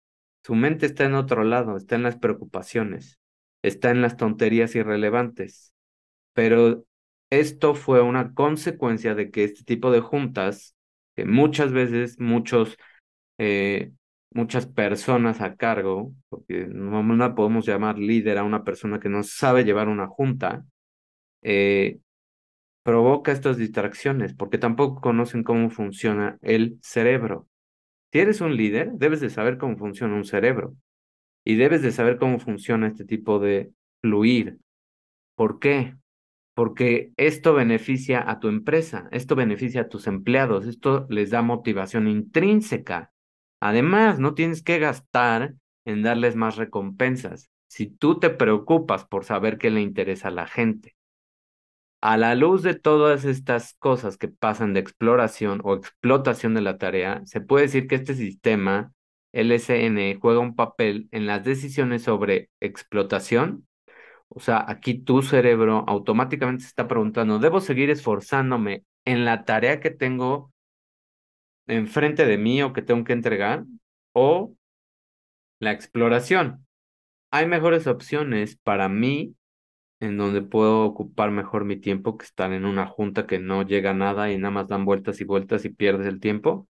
su 0.44 0.55
mente 0.55 0.87
está 0.87 1.05
en 1.05 1.14
otro 1.14 1.44
lado, 1.44 1.77
está 1.77 1.96
en 1.96 2.03
las 2.03 2.16
preocupaciones, 2.16 3.18
está 3.62 3.90
en 3.90 4.03
las 4.03 4.16
tonterías 4.16 4.74
irrelevantes. 4.74 5.72
Pero 6.35 6.85
esto 7.31 7.74
fue 7.74 8.03
una 8.03 8.35
consecuencia 8.35 9.14
de 9.14 9.31
que 9.31 9.44
este 9.44 9.64
tipo 9.64 9.90
de 9.90 10.00
juntas, 10.00 10.77
que 11.16 11.24
muchas 11.24 11.72
veces 11.72 12.18
muchos, 12.20 12.77
eh, 13.38 13.92
muchas 14.33 14.66
personas 14.66 15.40
a 15.40 15.57
cargo, 15.57 16.12
porque 16.29 16.66
no, 16.68 17.35
podemos 17.35 17.66
llamar 17.66 17.98
líder 17.98 18.38
a 18.38 18.44
una 18.44 18.64
persona 18.64 19.00
que 19.00 19.09
no 19.09 19.22
sabe 19.22 19.64
llevar 19.64 19.88
una 19.88 20.09
junta, 20.09 20.64
eh, 21.42 22.00
provoca 22.85 23.33
estas 23.33 23.57
distracciones 23.57 24.35
porque 24.35 24.59
tampoco 24.59 25.01
conocen 25.01 25.42
cómo 25.42 25.70
funciona 25.70 26.38
el 26.42 26.79
cerebro. 26.83 27.49
Si 28.12 28.20
eres 28.20 28.40
un 28.40 28.57
líder, 28.57 28.92
debes 28.92 29.20
de 29.20 29.31
saber 29.31 29.59
cómo 29.59 29.77
funciona 29.77 30.14
un 30.14 30.25
cerebro 30.25 30.77
y 31.44 31.57
debes 31.57 31.83
de 31.83 31.92
saber 31.92 32.18
cómo 32.18 32.38
funciona 32.38 32.87
este 32.87 33.05
tipo 33.05 33.40
de 33.40 33.73
fluir. 34.03 34.59
¿Por 35.35 35.59
qué? 35.59 35.97
Porque 36.55 37.12
esto 37.16 37.55
beneficia 37.55 38.31
a 38.31 38.38
tu 38.38 38.49
empresa, 38.49 39.09
esto 39.11 39.35
beneficia 39.35 39.83
a 39.83 39.88
tus 39.88 40.07
empleados, 40.07 40.66
esto 40.66 41.07
les 41.09 41.31
da 41.31 41.42
motivación 41.42 42.07
intrínseca. 42.07 43.12
Además, 43.61 44.20
no 44.20 44.35
tienes 44.35 44.62
que 44.62 44.79
gastar 44.79 45.55
en 45.87 46.03
darles 46.03 46.37
más 46.37 46.57
recompensas 46.57 47.51
si 47.66 47.87
tú 47.87 48.20
te 48.20 48.31
preocupas 48.31 49.05
por 49.07 49.25
saber 49.25 49.59
qué 49.59 49.70
le 49.70 49.81
interesa 49.81 50.29
a 50.29 50.33
la 50.33 50.47
gente. 50.47 50.94
A 52.05 52.19
la 52.19 52.35
luz 52.35 52.62
de 52.62 52.75
todas 52.75 53.25
estas 53.25 53.77
cosas 53.79 54.19
que 54.19 54.29
pasan 54.29 54.75
de 54.75 54.81
exploración 54.81 55.62
o 55.64 55.75
explotación 55.75 56.53
de 56.53 56.61
la 56.61 56.77
tarea, 56.77 57.23
se 57.25 57.40
puede 57.40 57.64
decir 57.64 57.87
que 57.87 57.95
este 57.95 58.12
sistema 58.12 58.93
LSN 59.33 60.21
juega 60.21 60.40
un 60.40 60.55
papel 60.55 61.09
en 61.12 61.27
las 61.27 61.45
decisiones 61.45 62.03
sobre 62.03 62.51
explotación. 62.61 63.67
O 64.29 64.38
sea, 64.38 64.67
aquí 64.69 64.99
tu 64.99 65.23
cerebro 65.23 65.83
automáticamente 65.88 66.64
se 66.64 66.69
está 66.69 66.88
preguntando, 66.88 67.38
¿debo 67.38 67.62
seguir 67.62 67.88
esforzándome 67.88 68.85
en 69.07 69.25
la 69.25 69.47
tarea 69.47 69.81
que 69.81 69.90
tengo 69.90 70.53
enfrente 71.67 72.27
de 72.27 72.37
mí 72.37 72.62
o 72.62 72.75
que 72.75 72.83
tengo 72.83 73.03
que 73.05 73.14
entregar? 73.14 73.64
¿O 74.12 74.55
la 75.59 75.73
exploración? 75.73 76.67
Hay 77.31 77.47
mejores 77.47 77.87
opciones 77.87 78.57
para 78.57 78.90
mí 78.90 79.35
en 80.00 80.16
donde 80.18 80.42
puedo 80.42 80.85
ocupar 80.85 81.30
mejor 81.30 81.64
mi 81.64 81.76
tiempo 81.76 82.18
que 82.18 82.24
estar 82.26 82.52
en 82.52 82.64
una 82.64 82.87
junta 82.87 83.26
que 83.26 83.38
no 83.38 83.62
llega 83.62 83.90
a 83.90 83.94
nada 83.94 84.30
y 84.33 84.38
nada 84.38 84.50
más 84.52 84.68
dan 84.68 84.85
vueltas 84.85 85.20
y 85.20 85.24
vueltas 85.24 85.64
y 85.64 85.70
pierdes 85.70 86.07
el 86.07 86.20
tiempo. 86.20 86.68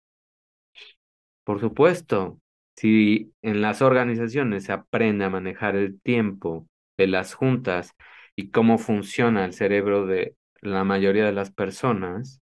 Por 1.45 1.61
supuesto, 1.61 2.41
si 2.77 3.33
en 3.43 3.61
las 3.63 3.83
organizaciones 3.83 4.65
se 4.65 4.73
aprende 4.73 5.25
a 5.25 5.31
manejar 5.31 5.77
el 5.77 6.01
tiempo 6.01 6.67
de 6.97 7.07
las 7.09 7.35
juntas 7.35 7.95
y 8.37 8.51
cómo 8.51 8.79
funciona 8.79 9.45
el 9.45 9.53
cerebro 9.53 10.07
de 10.07 10.37
la 10.61 10.85
mayoría 10.85 11.25
de 11.27 11.33
las 11.33 11.51
personas, 11.51 12.41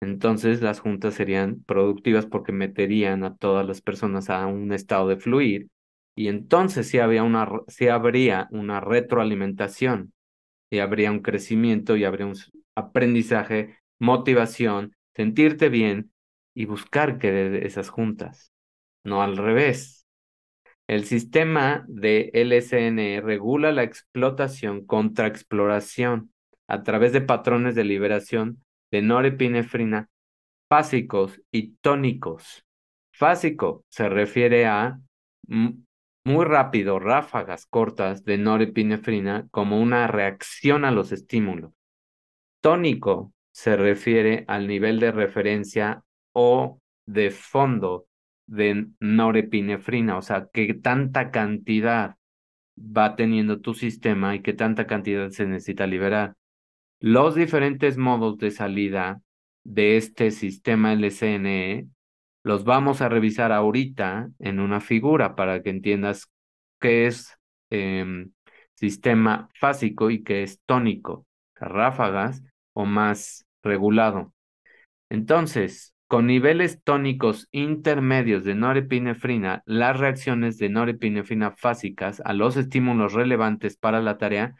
entonces 0.00 0.62
las 0.62 0.80
juntas 0.80 1.14
serían 1.14 1.62
productivas 1.64 2.26
porque 2.26 2.52
meterían 2.52 3.24
a 3.24 3.36
todas 3.36 3.66
las 3.66 3.80
personas 3.82 4.30
a 4.30 4.46
un 4.46 4.72
estado 4.72 5.08
de 5.08 5.16
fluir 5.16 5.68
y 6.14 6.28
entonces 6.28 6.88
sí, 6.88 6.98
había 6.98 7.22
una, 7.22 7.48
habría 7.92 8.48
una 8.50 8.80
retroalimentación 8.80 10.12
y 10.70 10.80
habría 10.80 11.10
un 11.10 11.20
crecimiento 11.20 11.96
y 11.96 12.04
habría 12.04 12.26
un 12.26 12.34
aprendizaje, 12.74 13.78
motivación, 13.98 14.94
sentirte 15.14 15.68
bien 15.68 16.12
y 16.54 16.66
buscar 16.66 17.18
que 17.18 17.66
esas 17.66 17.88
juntas 17.88 18.52
no 19.04 19.22
al 19.22 19.36
revés. 19.36 20.06
El 20.86 21.04
sistema 21.04 21.84
de 21.88 22.30
LSN 22.32 23.20
regula 23.20 23.72
la 23.72 23.82
explotación 23.82 24.86
contra 24.86 25.26
exploración 25.26 26.32
a 26.66 26.82
través 26.82 27.12
de 27.12 27.20
patrones 27.20 27.74
de 27.74 27.84
liberación 27.84 28.64
de 28.90 29.02
norepinefrina 29.02 30.08
fásicos 30.68 31.40
y 31.50 31.76
tónicos. 31.80 32.64
Fásico 33.12 33.84
se 33.88 34.08
refiere 34.08 34.66
a 34.66 35.00
muy 36.24 36.44
rápido, 36.44 36.98
ráfagas 36.98 37.66
cortas 37.66 38.24
de 38.24 38.38
norepinefrina 38.38 39.48
como 39.50 39.80
una 39.80 40.06
reacción 40.06 40.84
a 40.84 40.90
los 40.90 41.12
estímulos. 41.12 41.72
Tónico 42.60 43.32
se 43.52 43.76
refiere 43.76 44.44
al 44.48 44.66
nivel 44.66 45.00
de 45.00 45.12
referencia 45.12 46.02
o 46.32 46.80
de 47.06 47.30
fondo 47.30 48.06
de 48.46 48.88
norepinefrina, 49.00 50.16
o 50.16 50.22
sea, 50.22 50.48
qué 50.52 50.74
tanta 50.74 51.30
cantidad 51.30 52.16
va 52.78 53.16
teniendo 53.16 53.60
tu 53.60 53.74
sistema 53.74 54.34
y 54.34 54.42
qué 54.42 54.52
tanta 54.52 54.86
cantidad 54.86 55.30
se 55.30 55.46
necesita 55.46 55.86
liberar. 55.86 56.34
Los 57.00 57.34
diferentes 57.34 57.96
modos 57.96 58.38
de 58.38 58.50
salida 58.50 59.20
de 59.64 59.96
este 59.96 60.30
sistema 60.30 60.92
LCNE 60.92 61.88
los 62.48 62.64
vamos 62.64 63.02
a 63.02 63.10
revisar 63.10 63.52
ahorita 63.52 64.30
en 64.38 64.58
una 64.58 64.80
figura 64.80 65.36
para 65.36 65.62
que 65.62 65.68
entiendas 65.68 66.30
qué 66.80 67.06
es 67.06 67.36
em, 67.68 68.32
sistema 68.72 69.50
fásico 69.52 70.08
y 70.08 70.22
qué 70.22 70.44
es 70.44 70.58
tónico, 70.64 71.26
ráfagas 71.54 72.42
o 72.72 72.86
más 72.86 73.44
regulado. 73.62 74.32
Entonces, 75.10 75.94
con 76.06 76.26
niveles 76.26 76.82
tónicos 76.82 77.48
intermedios 77.50 78.44
de 78.44 78.54
norepinefrina, 78.54 79.62
las 79.66 80.00
reacciones 80.00 80.56
de 80.56 80.70
norepinefrina 80.70 81.50
fásicas 81.50 82.22
a 82.24 82.32
los 82.32 82.56
estímulos 82.56 83.12
relevantes 83.12 83.76
para 83.76 84.00
la 84.00 84.16
tarea 84.16 84.54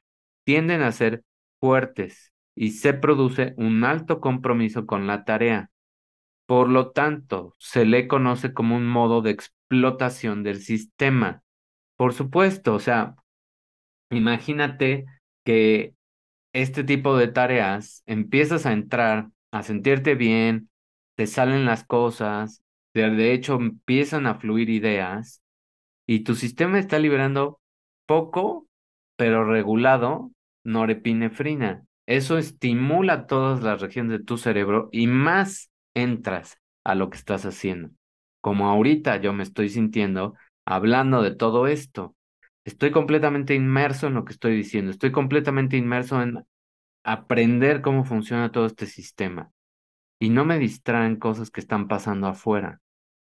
tienden 0.44 0.82
a 0.82 0.92
ser 0.92 1.22
fuertes 1.58 2.34
y 2.54 2.72
se 2.72 2.92
produce 2.92 3.54
un 3.56 3.82
alto 3.84 4.20
compromiso 4.20 4.84
con 4.84 5.06
la 5.06 5.24
tarea. 5.24 5.70
Por 6.48 6.70
lo 6.70 6.92
tanto, 6.92 7.54
se 7.58 7.84
le 7.84 8.08
conoce 8.08 8.54
como 8.54 8.74
un 8.74 8.86
modo 8.86 9.20
de 9.20 9.32
explotación 9.32 10.42
del 10.42 10.62
sistema. 10.62 11.42
Por 11.94 12.14
supuesto, 12.14 12.74
o 12.74 12.78
sea, 12.78 13.16
imagínate 14.10 15.04
que 15.44 15.94
este 16.54 16.84
tipo 16.84 17.18
de 17.18 17.28
tareas 17.28 18.02
empiezas 18.06 18.64
a 18.64 18.72
entrar, 18.72 19.28
a 19.52 19.62
sentirte 19.62 20.14
bien, 20.14 20.70
te 21.16 21.26
salen 21.26 21.66
las 21.66 21.84
cosas, 21.84 22.62
de, 22.94 23.34
hecho 23.34 23.56
empiezan 23.56 24.26
a 24.26 24.36
fluir 24.36 24.70
ideas 24.70 25.42
y 26.06 26.20
tu 26.20 26.34
sistema 26.34 26.78
está 26.78 26.98
liberando 26.98 27.60
poco, 28.06 28.66
pero 29.16 29.44
regulado, 29.44 30.32
norepinefrina. 30.64 31.84
Eso 32.06 32.38
estimula 32.38 33.26
todas 33.26 33.62
las 33.62 33.82
regiones 33.82 34.18
de 34.18 34.24
tu 34.24 34.38
cerebro 34.38 34.88
y 34.92 35.08
más 35.08 35.67
entras 36.02 36.58
a 36.84 36.94
lo 36.94 37.10
que 37.10 37.18
estás 37.18 37.44
haciendo. 37.44 37.90
Como 38.40 38.68
ahorita 38.68 39.16
yo 39.16 39.32
me 39.32 39.42
estoy 39.42 39.68
sintiendo 39.68 40.34
hablando 40.64 41.22
de 41.22 41.34
todo 41.34 41.66
esto. 41.66 42.14
Estoy 42.64 42.90
completamente 42.90 43.54
inmerso 43.54 44.06
en 44.06 44.14
lo 44.14 44.24
que 44.24 44.32
estoy 44.32 44.56
diciendo. 44.56 44.90
Estoy 44.90 45.12
completamente 45.12 45.76
inmerso 45.76 46.22
en 46.22 46.44
aprender 47.04 47.80
cómo 47.80 48.04
funciona 48.04 48.52
todo 48.52 48.66
este 48.66 48.86
sistema 48.86 49.50
y 50.20 50.30
no 50.30 50.44
me 50.44 50.58
distraen 50.58 51.16
cosas 51.16 51.50
que 51.50 51.60
están 51.60 51.88
pasando 51.88 52.26
afuera. 52.26 52.80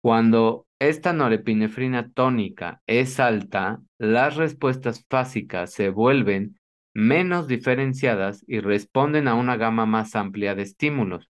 Cuando 0.01 0.67
esta 0.79 1.13
norepinefrina 1.13 2.11
tónica 2.11 2.83
es 2.87 3.19
alta, 3.19 3.81
las 3.99 4.37
respuestas 4.37 5.05
fásicas 5.11 5.73
se 5.73 5.91
vuelven 5.91 6.59
menos 6.95 7.49
diferenciadas 7.49 8.45
y 8.47 8.61
responden 8.61 9.29
a 9.29 9.35
una 9.35 9.57
gama 9.57 9.87
más 9.87 10.15
amplia 10.15 10.55
de 10.55 10.63
estímulos, 10.63 11.29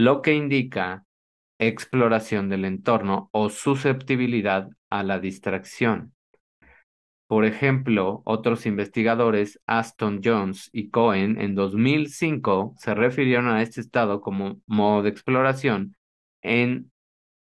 lo 0.00 0.22
que 0.22 0.32
indica 0.32 1.04
exploración 1.58 2.48
del 2.48 2.64
entorno 2.64 3.28
o 3.32 3.50
susceptibilidad 3.50 4.70
a 4.88 5.02
la 5.02 5.18
distracción. 5.18 6.14
Por 7.26 7.44
ejemplo, 7.44 8.22
otros 8.24 8.64
investigadores, 8.64 9.60
Aston 9.66 10.22
Jones 10.24 10.70
y 10.72 10.88
Cohen, 10.88 11.38
en 11.38 11.54
2005 11.54 12.76
se 12.78 12.94
refirieron 12.94 13.48
a 13.48 13.60
este 13.60 13.82
estado 13.82 14.22
como 14.22 14.62
modo 14.66 15.02
de 15.02 15.10
exploración 15.10 15.94
en 16.40 16.90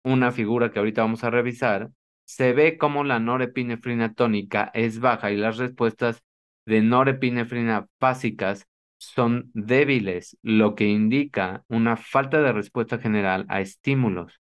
una 0.04 0.30
figura 0.30 0.70
que 0.70 0.80
ahorita 0.80 1.00
vamos 1.00 1.24
a 1.24 1.30
revisar. 1.30 1.88
Se 2.26 2.52
ve 2.52 2.76
como 2.76 3.04
la 3.04 3.20
norepinefrina 3.20 4.12
tónica 4.12 4.70
es 4.74 5.00
baja 5.00 5.32
y 5.32 5.38
las 5.38 5.56
respuestas 5.56 6.22
de 6.66 6.82
norepinefrina 6.82 7.88
básicas 7.98 8.68
son 9.04 9.50
débiles, 9.54 10.36
lo 10.42 10.74
que 10.74 10.86
indica 10.86 11.64
una 11.68 11.96
falta 11.96 12.40
de 12.42 12.52
respuesta 12.52 12.98
general 12.98 13.46
a 13.48 13.60
estímulos. 13.60 14.40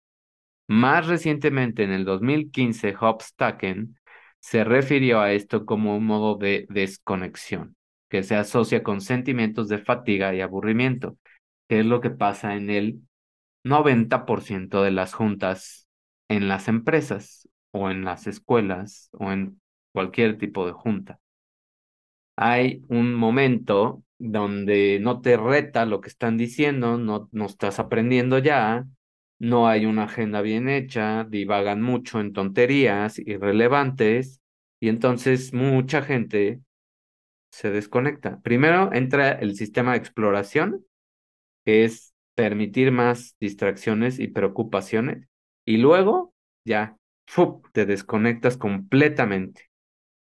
Más 0.67 1.07
recientemente, 1.07 1.83
en 1.83 1.91
el 1.91 2.05
2015, 2.05 2.95
Hopstacken 2.99 3.97
se 4.39 4.63
refirió 4.63 5.21
a 5.21 5.33
esto 5.33 5.65
como 5.65 5.95
un 5.97 6.05
modo 6.05 6.35
de 6.35 6.65
desconexión, 6.69 7.75
que 8.09 8.23
se 8.23 8.35
asocia 8.35 8.83
con 8.83 9.01
sentimientos 9.01 9.67
de 9.69 9.79
fatiga 9.79 10.33
y 10.33 10.41
aburrimiento, 10.41 11.17
que 11.67 11.81
es 11.81 11.85
lo 11.85 12.01
que 12.01 12.09
pasa 12.09 12.55
en 12.55 12.69
el 12.69 13.01
90% 13.63 14.83
de 14.83 14.91
las 14.91 15.13
juntas 15.13 15.87
en 16.29 16.47
las 16.47 16.67
empresas 16.69 17.47
o 17.71 17.89
en 17.89 18.05
las 18.05 18.25
escuelas 18.27 19.09
o 19.13 19.31
en 19.31 19.61
cualquier 19.93 20.37
tipo 20.37 20.65
de 20.65 20.71
junta. 20.71 21.19
Hay 22.35 22.83
un 22.87 23.13
momento 23.13 24.03
donde 24.21 24.99
no 25.01 25.21
te 25.21 25.37
reta 25.37 25.85
lo 25.85 26.01
que 26.01 26.09
están 26.09 26.37
diciendo, 26.37 26.97
no, 26.97 27.29
no 27.31 27.45
estás 27.45 27.79
aprendiendo 27.79 28.37
ya, 28.37 28.85
no 29.39 29.67
hay 29.67 29.85
una 29.85 30.03
agenda 30.03 30.41
bien 30.41 30.69
hecha, 30.69 31.23
divagan 31.23 31.81
mucho 31.81 32.19
en 32.19 32.33
tonterías 32.33 33.17
irrelevantes 33.19 34.39
y 34.79 34.89
entonces 34.89 35.53
mucha 35.53 36.03
gente 36.03 36.61
se 37.51 37.71
desconecta. 37.71 38.39
Primero 38.41 38.93
entra 38.93 39.31
el 39.31 39.55
sistema 39.55 39.91
de 39.91 39.97
exploración, 39.97 40.85
que 41.65 41.83
es 41.83 42.13
permitir 42.35 42.91
más 42.91 43.35
distracciones 43.39 44.19
y 44.19 44.27
preocupaciones, 44.27 45.27
y 45.65 45.77
luego 45.77 46.33
ya, 46.65 46.97
te 47.71 47.85
desconectas 47.85 48.57
completamente. 48.57 49.69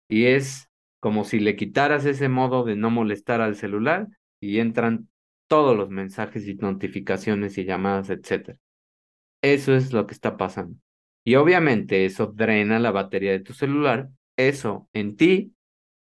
Y 0.09 0.27
es 0.27 0.69
como 1.05 1.25
si 1.25 1.39
le 1.39 1.55
quitaras 1.55 2.07
ese 2.07 2.31
modo 2.31 2.65
de 2.65 2.77
no 2.77 2.89
molestar 2.89 3.43
al 3.43 3.57
celular 3.57 4.09
y 4.41 4.59
entran 4.59 5.11
todos 5.49 5.77
los 5.77 5.91
mensajes 5.91 6.49
y 6.49 6.55
notificaciones 6.55 7.59
y 7.59 7.67
llamadas, 7.67 8.09
etc. 8.09 8.57
Eso 9.43 9.75
es 9.75 9.93
lo 9.93 10.07
que 10.07 10.15
está 10.15 10.39
pasando. 10.39 10.79
Y 11.23 11.35
obviamente 11.35 12.07
eso 12.07 12.29
drena 12.29 12.79
la 12.79 12.91
batería 12.91 13.33
de 13.33 13.41
tu 13.41 13.53
celular. 13.53 14.09
Eso 14.39 14.89
en 14.95 15.17
ti 15.17 15.53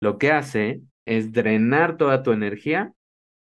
lo 0.00 0.18
que 0.18 0.30
hace 0.30 0.82
es 1.04 1.32
drenar 1.32 1.96
toda 1.96 2.22
tu 2.22 2.30
energía, 2.30 2.92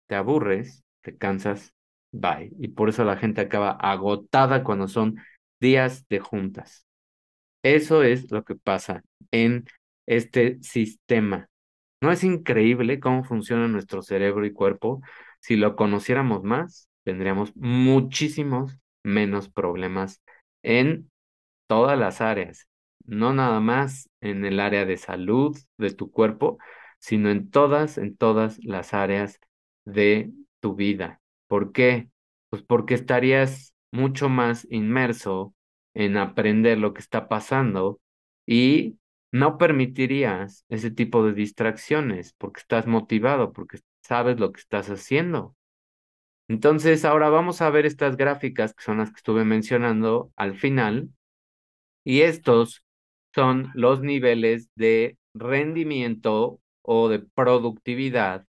te 0.08 0.16
aburres, 0.16 0.84
te 1.04 1.16
cansas, 1.16 1.74
bye. 2.12 2.52
Y 2.60 2.68
por 2.68 2.90
eso 2.90 3.06
la 3.06 3.16
gente 3.16 3.40
acaba 3.40 3.72
agotada 3.72 4.62
cuando 4.62 4.90
son 4.90 5.16
días 5.62 6.06
de 6.10 6.20
juntas. 6.20 6.86
Eso 7.64 8.04
es 8.04 8.30
lo 8.30 8.44
que 8.44 8.56
pasa 8.56 9.06
en 9.32 9.64
este 10.06 10.58
sistema. 10.62 11.50
¿No 12.02 12.12
es 12.12 12.24
increíble 12.24 13.00
cómo 13.00 13.24
funciona 13.24 13.68
nuestro 13.68 14.02
cerebro 14.02 14.46
y 14.46 14.54
cuerpo? 14.54 15.02
Si 15.40 15.56
lo 15.56 15.76
conociéramos 15.76 16.44
más, 16.44 16.90
tendríamos 17.04 17.56
muchísimos 17.56 18.78
menos 19.04 19.50
problemas 19.50 20.22
en 20.64 21.10
todas 21.68 21.98
las 21.98 22.22
áreas, 22.22 22.68
no 23.06 23.34
nada 23.34 23.60
más 23.60 24.10
en 24.22 24.46
el 24.46 24.60
área 24.60 24.86
de 24.86 24.98
salud 24.98 25.58
de 25.78 25.92
tu 25.92 26.12
cuerpo, 26.12 26.58
sino 27.00 27.30
en 27.30 27.50
todas, 27.50 27.98
en 27.98 28.18
todas 28.18 28.58
las 28.64 28.94
áreas 28.94 29.40
de 29.86 30.32
tu 30.60 30.76
vida. 30.76 31.22
¿Por 31.48 31.72
qué? 31.72 32.10
Pues 32.50 32.64
porque 32.64 32.96
estarías 32.96 33.74
mucho 33.92 34.30
más 34.30 34.68
inmerso 34.70 35.54
en 35.94 36.18
aprender 36.18 36.78
lo 36.78 36.94
que 36.94 37.02
está 37.02 37.28
pasando 37.30 38.00
y 38.46 38.98
no 39.36 39.58
permitirías 39.58 40.64
ese 40.70 40.92
tipo 40.92 41.26
de 41.26 41.34
distracciones 41.34 42.34
porque 42.38 42.62
estás 42.62 42.88
motivado, 42.88 43.52
porque 43.52 43.80
sabes 44.02 44.40
lo 44.40 44.54
que 44.54 44.62
estás 44.62 44.90
haciendo. 44.90 45.58
Entonces, 46.48 47.04
ahora 47.04 47.28
vamos 47.28 47.62
a 47.62 47.70
ver 47.70 47.86
estas 47.86 48.16
gráficas 48.16 48.74
que 48.74 48.84
son 48.84 49.00
las 49.00 49.10
que 49.10 49.18
estuve 49.18 49.44
mencionando 49.44 50.32
al 50.38 50.56
final. 50.56 51.10
Y 52.06 52.22
estos 52.22 52.86
son 53.34 53.72
los 53.74 54.00
niveles 54.02 54.70
de 54.76 55.18
rendimiento 55.34 56.62
o 56.82 57.10
de 57.10 57.20
productividad. 57.20 58.46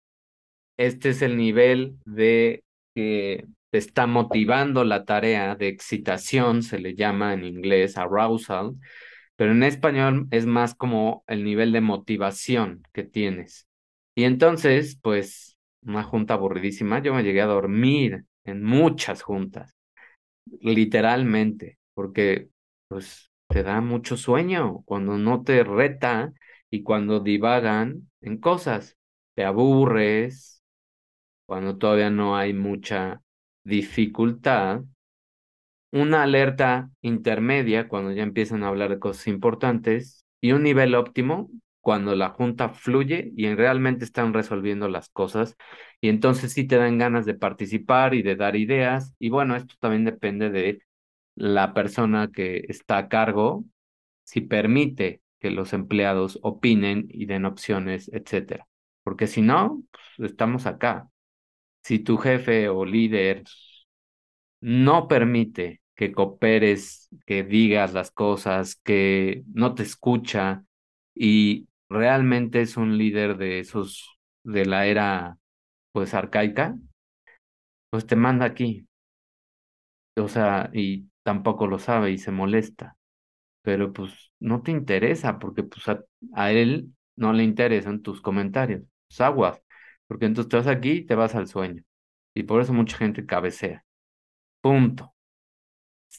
Este 0.77 1.09
es 1.09 1.23
el 1.23 1.35
nivel 1.35 1.97
de 2.05 2.63
que 2.93 3.47
te 3.71 3.79
está 3.79 4.05
motivando 4.05 4.83
la 4.83 5.03
tarea 5.03 5.55
de 5.55 5.67
excitación, 5.67 6.61
se 6.61 6.77
le 6.77 6.93
llama 6.93 7.33
en 7.33 7.43
inglés 7.43 7.97
arousal, 7.97 8.75
pero 9.35 9.51
en 9.51 9.63
español 9.63 10.27
es 10.31 10.45
más 10.45 10.75
como 10.75 11.23
el 11.27 11.43
nivel 11.43 11.71
de 11.71 11.81
motivación 11.81 12.83
que 12.93 13.03
tienes. 13.03 13.67
Y 14.15 14.23
entonces, 14.25 14.97
pues, 15.01 15.57
una 15.81 16.03
junta 16.03 16.35
aburridísima, 16.35 17.01
yo 17.01 17.13
me 17.13 17.23
llegué 17.23 17.41
a 17.41 17.45
dormir 17.47 18.25
en 18.45 18.63
muchas 18.63 19.21
juntas, 19.23 19.75
literalmente, 20.61 21.77
porque 21.93 22.49
pues 22.87 23.31
te 23.47 23.63
da 23.63 23.81
mucho 23.81 24.17
sueño 24.17 24.83
cuando 24.85 25.17
no 25.17 25.43
te 25.43 25.63
reta 25.63 26.33
y 26.69 26.83
cuando 26.83 27.19
divagan 27.19 28.09
en 28.21 28.37
cosas, 28.39 28.97
te 29.35 29.43
aburres, 29.45 30.63
cuando 31.45 31.77
todavía 31.77 32.09
no 32.09 32.37
hay 32.37 32.53
mucha 32.53 33.21
dificultad, 33.63 34.81
una 35.95 36.23
alerta 36.23 36.89
intermedia 37.01 37.87
cuando 37.87 38.11
ya 38.11 38.23
empiezan 38.23 38.63
a 38.63 38.67
hablar 38.67 38.89
de 38.89 38.99
cosas 38.99 39.27
importantes 39.27 40.25
y 40.41 40.51
un 40.51 40.63
nivel 40.63 40.93
óptimo 40.95 41.49
cuando 41.81 42.15
la 42.15 42.29
junta 42.31 42.69
fluye 42.69 43.31
y 43.37 43.53
realmente 43.55 44.03
están 44.05 44.33
resolviendo 44.33 44.89
las 44.89 45.09
cosas 45.09 45.55
y 46.01 46.09
entonces 46.09 46.51
sí 46.53 46.67
te 46.67 46.75
dan 46.77 46.97
ganas 46.97 47.25
de 47.25 47.35
participar 47.35 48.13
y 48.13 48.23
de 48.23 48.35
dar 48.35 48.55
ideas 48.57 49.13
y 49.19 49.29
bueno, 49.29 49.55
esto 49.55 49.75
también 49.79 50.03
depende 50.05 50.49
de 50.49 50.79
la 51.35 51.73
persona 51.73 52.29
que 52.33 52.65
está 52.69 52.97
a 52.97 53.07
cargo, 53.09 53.65
si 54.23 54.41
permite 54.41 55.21
que 55.39 55.51
los 55.51 55.73
empleados 55.73 56.39
opinen 56.43 57.07
y 57.09 57.25
den 57.27 57.45
opciones, 57.45 58.09
etcétera. 58.13 58.67
Porque 59.03 59.27
si 59.27 59.41
no, 59.41 59.83
pues, 60.17 60.31
estamos 60.31 60.65
acá. 60.65 61.09
Si 61.83 61.99
tu 61.99 62.17
jefe 62.17 62.69
o 62.69 62.85
líder 62.85 63.43
no 64.61 65.07
permite 65.07 65.81
que 65.95 66.11
cooperes, 66.11 67.09
que 67.25 67.43
digas 67.43 67.93
las 67.93 68.11
cosas, 68.11 68.75
que 68.77 69.43
no 69.53 69.75
te 69.75 69.83
escucha 69.83 70.63
y 71.15 71.67
realmente 71.89 72.61
es 72.61 72.77
un 72.77 72.97
líder 72.97 73.37
de 73.37 73.59
esos 73.59 74.17
de 74.43 74.65
la 74.65 74.87
era 74.87 75.37
pues 75.93 76.13
arcaica, 76.13 76.77
pues 77.89 78.05
te 78.05 78.15
manda 78.15 78.45
aquí. 78.45 78.87
O 80.17 80.27
sea, 80.27 80.69
y 80.73 81.09
tampoco 81.23 81.67
lo 81.67 81.79
sabe 81.79 82.11
y 82.11 82.17
se 82.17 82.31
molesta. 82.31 82.97
Pero 83.63 83.93
pues 83.93 84.33
no 84.39 84.63
te 84.63 84.71
interesa 84.71 85.39
porque 85.39 85.63
pues 85.63 85.85
a, 86.35 86.51
él 86.53 86.93
no 87.17 87.33
le 87.33 87.43
interesan 87.43 88.03
tus 88.03 88.21
comentarios. 88.21 88.83
Pues 89.09 89.21
aguas, 89.21 89.61
porque 90.07 90.27
entonces 90.27 90.49
te 90.51 90.57
vas 90.57 90.67
aquí 90.67 90.91
y 90.93 91.05
te 91.07 91.15
vas 91.15 91.35
al 91.35 91.47
sueño. 91.47 91.83
Y 92.35 92.43
por 92.45 92.61
eso 92.61 92.73
mucha 92.73 92.97
gente 92.97 93.25
cabecea. 93.27 93.85
Punto. 94.61 95.14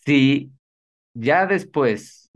Si 0.05 0.53
ya 1.15 1.47
después 1.47 2.31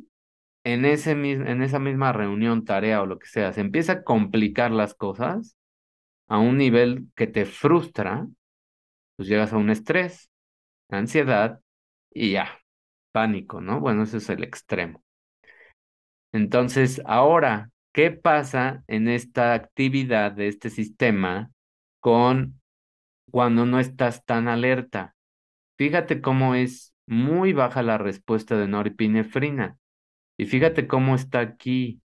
en, 0.65 0.85
ese, 0.85 1.13
en 1.13 1.63
esa 1.63 1.79
misma 1.79 2.13
reunión, 2.13 2.65
tarea 2.65 3.03
o 3.03 3.07
lo 3.07 3.19
que 3.19 3.27
sea, 3.29 3.53
se 3.53 3.61
empieza 3.61 3.93
a 3.93 4.05
complicar 4.05 4.71
las 4.71 4.95
cosas 4.95 5.57
a 6.29 6.39
un 6.39 6.59
nivel 6.59 7.09
que 7.17 7.27
te 7.27 7.47
frustra, 7.47 8.27
pues 9.17 9.29
llegas 9.29 9.53
a 9.53 9.59
un 9.59 9.71
estrés, 9.71 10.31
ansiedad 10.91 11.61
y 12.11 12.33
ya, 12.33 12.61
pánico, 13.13 13.61
¿no? 13.61 13.81
Bueno, 13.81 14.05
ese 14.05 14.19
es 14.19 14.31
el 14.31 14.45
extremo. 14.45 15.03
Entonces, 16.33 17.03
ahora, 17.07 17.71
¿qué 17.93 18.11
pasa 18.11 18.85
en 18.87 19.09
esta 19.09 19.55
actividad 19.55 20.33
de 20.33 20.49
este 20.49 20.71
sistema 20.71 21.51
con 22.01 22.61
cuando 23.31 23.67
no 23.67 23.81
estás 23.81 24.25
tan 24.25 24.49
alerta? 24.49 25.15
Fíjate 25.77 26.21
cómo 26.21 26.55
es 26.55 26.90
muy 27.11 27.53
baja 27.53 27.83
la 27.83 27.99
respuesta 27.99 28.57
de 28.57 28.69
noripinefrina. 28.69 29.77
Y 30.39 30.47
fíjate 30.47 30.87
cómo 30.87 31.17
está 31.17 31.41
aquí. 31.41 32.01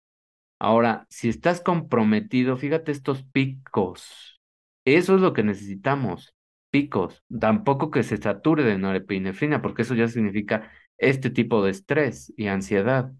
Ahora, 0.59 1.07
si 1.09 1.27
estás 1.27 1.59
comprometido, 1.61 2.55
fíjate 2.55 2.91
estos 2.91 3.23
picos. 3.23 4.41
Eso 4.85 5.15
es 5.15 5.21
lo 5.21 5.33
que 5.33 5.43
necesitamos. 5.43 6.35
Picos. 6.69 7.23
Tampoco 7.39 7.89
que 7.91 8.03
se 8.03 8.17
sature 8.17 8.63
de 8.63 8.77
norepinefrina, 8.77 9.61
porque 9.61 9.81
eso 9.81 9.95
ya 9.95 10.07
significa 10.07 10.71
este 10.99 11.31
tipo 11.31 11.63
de 11.63 11.71
estrés 11.71 12.31
y 12.37 12.47
ansiedad. 12.47 13.11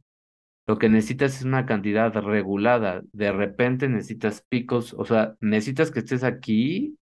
Lo 0.68 0.78
que 0.78 0.88
necesitas 0.88 1.38
es 1.38 1.44
una 1.46 1.66
cantidad 1.66 2.14
regulada. 2.14 3.02
De 3.12 3.32
repente 3.32 3.90
necesitas 3.90 4.46
picos, 4.48 4.94
o 4.94 5.06
sea, 5.06 5.36
necesitas 5.40 5.90
que 5.92 6.00
estés 6.00 6.24
aquí, 6.24 6.98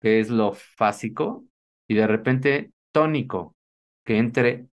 que 0.00 0.20
es 0.20 0.30
lo 0.30 0.52
fásico, 0.52 1.44
y 1.88 1.94
de 1.96 2.06
repente 2.06 2.72
tónico, 2.92 3.56
que 4.08 4.16
entre 4.16 4.68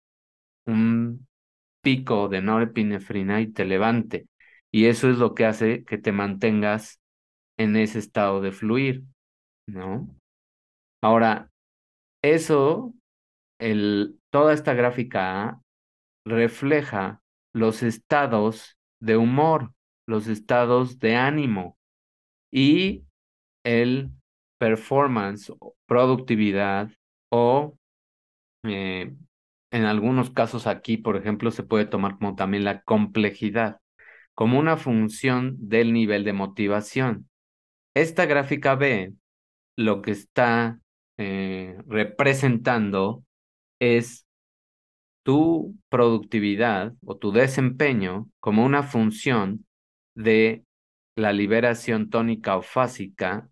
un 0.64 1.26
pico 1.82 2.28
de 2.28 2.40
norepinefrina 2.40 3.40
y 3.40 3.48
te 3.48 3.64
levante. 3.64 4.28
Y 4.70 4.86
eso 4.86 5.10
es 5.10 5.18
lo 5.18 5.34
que 5.34 5.44
hace 5.44 5.84
que 5.84 5.98
te 5.98 6.12
mantengas 6.12 7.00
en 7.58 7.74
ese 7.74 7.98
estado 7.98 8.40
de 8.40 8.52
fluir, 8.52 9.02
¿no? 9.66 10.08
Ahora, 11.02 11.50
eso, 12.22 12.94
el, 13.58 14.20
toda 14.30 14.54
esta 14.54 14.74
gráfica 14.74 15.60
refleja 16.24 17.20
los 17.52 17.82
estados 17.82 18.78
de 19.00 19.16
humor, 19.16 19.72
los 20.06 20.28
estados 20.28 21.00
de 21.00 21.16
ánimo 21.16 21.76
y 22.52 23.04
el 23.64 24.12
performance, 24.60 25.52
productividad 25.88 26.92
o 27.32 27.76
eh, 28.64 29.14
en 29.74 29.86
algunos 29.86 30.30
casos 30.30 30.68
aquí, 30.68 30.96
por 30.96 31.16
ejemplo, 31.16 31.50
se 31.50 31.64
puede 31.64 31.84
tomar 31.84 32.16
como 32.18 32.36
también 32.36 32.62
la 32.62 32.82
complejidad, 32.82 33.80
como 34.32 34.60
una 34.60 34.76
función 34.76 35.56
del 35.58 35.92
nivel 35.92 36.22
de 36.22 36.32
motivación. 36.32 37.28
Esta 37.92 38.24
gráfica 38.26 38.76
B 38.76 39.14
lo 39.76 40.00
que 40.00 40.12
está 40.12 40.78
eh, 41.18 41.76
representando 41.88 43.24
es 43.80 44.28
tu 45.24 45.74
productividad 45.88 46.92
o 47.04 47.16
tu 47.16 47.32
desempeño 47.32 48.30
como 48.38 48.64
una 48.64 48.84
función 48.84 49.66
de 50.14 50.64
la 51.16 51.32
liberación 51.32 52.10
tónica 52.10 52.56
o 52.56 52.62
fásica, 52.62 53.48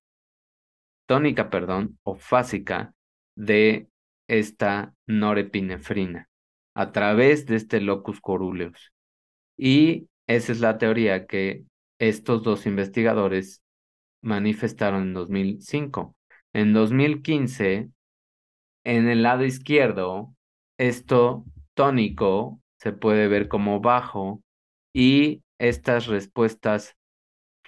tónica, 1.06 1.50
perdón, 1.50 1.98
o 2.04 2.14
fásica 2.14 2.94
de 3.34 3.88
esta 4.28 4.94
norepinefrina. 5.06 6.28
a 6.74 6.92
través 6.92 7.46
de 7.46 7.56
este 7.56 7.80
locus 7.82 8.20
coruleus. 8.20 8.92
Y 9.56 10.08
esa 10.26 10.52
es 10.52 10.60
la 10.60 10.78
teoría 10.78 11.26
que 11.26 11.64
estos 11.98 12.42
dos 12.42 12.66
investigadores 12.66 13.62
manifestaron 14.22 15.02
en 15.04 15.14
2005. 15.14 16.16
En 16.54 16.72
2015, 16.72 17.90
en 18.84 19.08
el 19.08 19.22
lado 19.22 19.44
izquierdo, 19.44 20.34
esto 20.78 21.44
tónico 21.74 22.60
se 22.78 22.92
puede 22.92 23.28
ver 23.28 23.48
como 23.48 23.80
bajo 23.80 24.42
y 24.92 25.42
estas 25.58 26.06
respuestas 26.06 26.96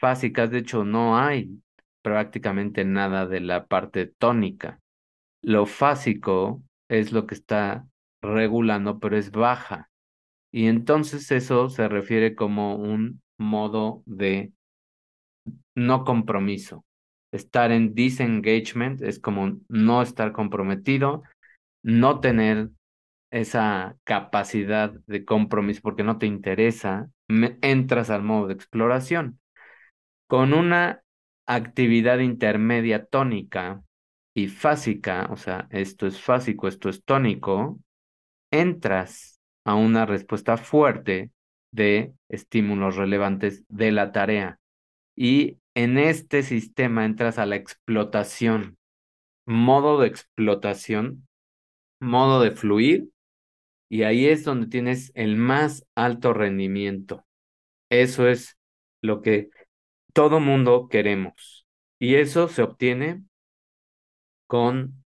básicas, 0.00 0.50
de 0.50 0.58
hecho, 0.58 0.84
no 0.84 1.18
hay 1.18 1.62
prácticamente 2.02 2.84
nada 2.84 3.26
de 3.26 3.40
la 3.40 3.66
parte 3.66 4.06
tónica. 4.06 4.80
Lo 5.44 5.66
fásico 5.66 6.62
es 6.88 7.12
lo 7.12 7.26
que 7.26 7.34
está 7.34 7.86
regulando, 8.22 8.98
pero 8.98 9.18
es 9.18 9.30
baja. 9.30 9.90
Y 10.50 10.68
entonces 10.68 11.30
eso 11.32 11.68
se 11.68 11.86
refiere 11.86 12.34
como 12.34 12.76
un 12.76 13.20
modo 13.36 14.02
de 14.06 14.52
no 15.74 16.04
compromiso. 16.04 16.86
Estar 17.30 17.72
en 17.72 17.94
disengagement 17.94 19.02
es 19.02 19.18
como 19.18 19.58
no 19.68 20.00
estar 20.00 20.32
comprometido, 20.32 21.24
no 21.82 22.20
tener 22.20 22.70
esa 23.30 23.98
capacidad 24.04 24.92
de 25.06 25.26
compromiso 25.26 25.82
porque 25.82 26.04
no 26.04 26.16
te 26.16 26.24
interesa, 26.24 27.10
entras 27.28 28.08
al 28.08 28.22
modo 28.22 28.46
de 28.46 28.54
exploración. 28.54 29.40
Con 30.26 30.54
una 30.54 31.02
actividad 31.46 32.20
intermedia 32.20 33.04
tónica 33.04 33.82
y 34.34 34.48
fásica, 34.48 35.28
o 35.30 35.36
sea, 35.36 35.68
esto 35.70 36.06
es 36.06 36.20
fásico, 36.20 36.66
esto 36.66 36.88
es 36.88 37.04
tónico, 37.04 37.78
entras 38.50 39.40
a 39.64 39.74
una 39.74 40.06
respuesta 40.06 40.56
fuerte 40.56 41.30
de 41.70 42.12
estímulos 42.28 42.96
relevantes 42.96 43.64
de 43.68 43.92
la 43.92 44.12
tarea. 44.12 44.58
Y 45.16 45.58
en 45.74 45.98
este 45.98 46.42
sistema 46.42 47.04
entras 47.04 47.38
a 47.38 47.46
la 47.46 47.56
explotación, 47.56 48.76
modo 49.46 50.00
de 50.00 50.08
explotación, 50.08 51.26
modo 52.00 52.40
de 52.40 52.50
fluir, 52.50 53.08
y 53.88 54.02
ahí 54.02 54.26
es 54.26 54.44
donde 54.44 54.66
tienes 54.66 55.12
el 55.14 55.36
más 55.36 55.86
alto 55.94 56.32
rendimiento. 56.32 57.24
Eso 57.90 58.28
es 58.28 58.58
lo 59.02 59.22
que 59.22 59.50
todo 60.12 60.40
mundo 60.40 60.88
queremos. 60.88 61.66
Y 62.00 62.16
eso 62.16 62.48
se 62.48 62.62
obtiene 62.62 63.22
con 64.54 65.04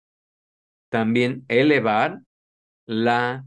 también 0.88 1.44
elevar 1.48 2.22
la 2.86 3.44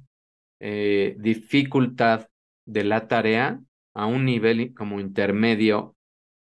eh, 0.59 1.15
dificultad 1.19 2.27
de 2.67 2.83
la 2.83 3.07
tarea 3.07 3.59
a 3.95 4.05
un 4.05 4.25
nivel 4.25 4.75
como 4.75 4.99
intermedio 4.99 5.95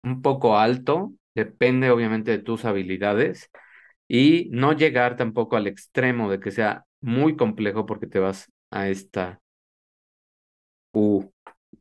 un 0.03 0.23
poco 0.23 0.59
alto, 0.59 1.15
depende 1.37 1.91
obviamente 1.91 2.33
de 2.33 2.39
tus 2.41 2.65
habilidades, 2.65 3.49
y 4.09 4.49
no 4.51 4.73
llegar 4.73 5.17
tampoco 5.17 5.57
al 5.57 5.69
extremo 5.69 6.29
de 6.29 6.41
que 6.41 6.51
sea 6.51 6.85
muy 7.01 7.37
complejo 7.37 7.87
porque 7.87 8.09
te 8.09 8.19
vas 8.19 8.51
a 8.73 8.89
esta 8.89 9.41
U 10.95 11.31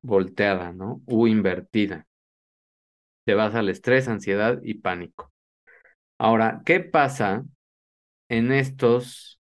volteada, 0.01 0.73
¿no? 0.73 1.01
U 1.07 1.25
invertida 1.27 2.05
te 3.25 3.33
vas 3.33 3.55
al 3.55 3.69
estrés, 3.69 4.07
ansiedad 4.07 4.59
y 4.63 4.75
pánico. 4.75 5.31
Ahora, 6.19 6.61
¿qué 6.65 6.79
pasa 6.79 7.45
en 8.29 8.51
estos 8.51 9.39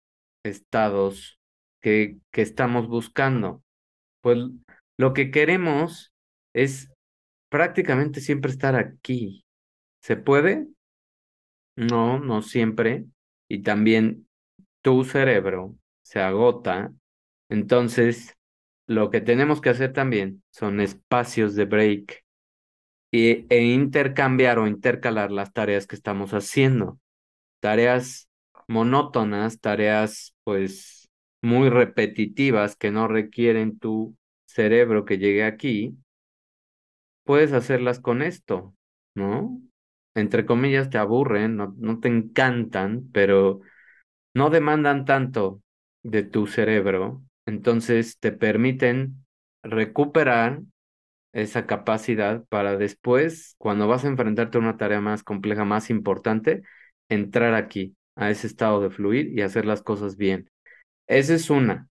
estados 0.45 1.39
que, 1.81 2.19
que 2.31 2.43
estamos 2.43 2.89
buscando? 2.89 3.63
Pues 4.21 4.39
lo 4.97 5.13
que 5.13 5.31
queremos 5.31 6.13
es 6.55 6.93
prácticamente 7.49 8.21
siempre 8.21 8.51
estar 8.51 8.75
aquí. 8.77 9.45
¿Se 10.03 10.17
puede? 10.17 10.67
No, 11.77 12.19
no 12.19 12.43
siempre. 12.43 13.07
Y 13.49 13.63
también 13.63 14.29
tu 14.83 15.05
cerebro 15.05 15.77
se 16.03 16.21
agota. 16.21 16.93
Entonces, 17.49 18.37
lo 18.87 19.11
que 19.11 19.21
tenemos 19.21 19.61
que 19.61 19.71
hacer 19.71 19.93
también 19.93 20.43
son 20.51 20.81
espacios 20.81 21.55
de 21.55 21.65
break 21.67 22.25
e, 23.13 23.47
intercambiar 23.51 24.59
o 24.59 24.67
intercalar 24.67 25.31
las 25.31 25.53
tareas 25.53 25.87
que 25.87 25.97
estamos 25.97 26.33
haciendo. 26.33 26.99
Tareas 27.61 28.28
monótonas, 28.69 29.61
tareas 29.61 30.35
pues 30.45 31.11
muy 31.43 31.71
repetitivas 31.71 32.77
que 32.77 32.91
no 32.93 33.09
requieren 33.09 33.79
tu 33.79 34.17
cerebro 34.47 35.05
que 35.05 35.19
llegue 35.19 35.45
aquí, 35.45 35.97
puedes 37.25 37.53
hacerlas 37.53 38.01
con 38.01 38.23
esto, 38.23 38.75
¿no? 39.15 39.61
Entre 40.15 40.47
comillas 40.47 40.91
te 40.91 40.99
aburren, 40.99 41.57
no, 41.57 41.75
no 41.79 42.01
te 42.01 42.09
encantan, 42.09 43.11
pero 43.13 43.61
no 44.35 44.51
demandan 44.51 45.07
tanto 45.07 45.63
de 46.05 46.23
tu 46.25 46.47
cerebro, 46.47 47.23
entonces 47.47 48.19
te 48.21 48.33
permiten 48.33 49.27
recuperar 49.65 50.63
esa 51.33 51.67
capacidad 51.67 52.45
para 52.49 52.77
después, 52.79 53.57
cuando 53.59 53.89
vas 53.89 54.05
a 54.05 54.09
enfrentarte 54.09 54.59
a 54.59 54.63
una 54.63 54.79
tarea 54.79 55.01
más 55.03 55.25
compleja, 55.25 55.65
más 55.67 55.91
importante, 55.91 56.63
entrar 57.11 57.55
aquí, 57.55 57.97
a 58.19 58.31
ese 58.31 58.49
estado 58.49 58.81
de 58.83 58.91
fluir 58.91 59.29
y 59.29 59.43
hacer 59.43 59.65
las 59.65 59.83
cosas 59.83 60.17
bien. 60.17 60.51
Esa 61.07 61.35
es 61.35 61.51
una, 61.51 61.89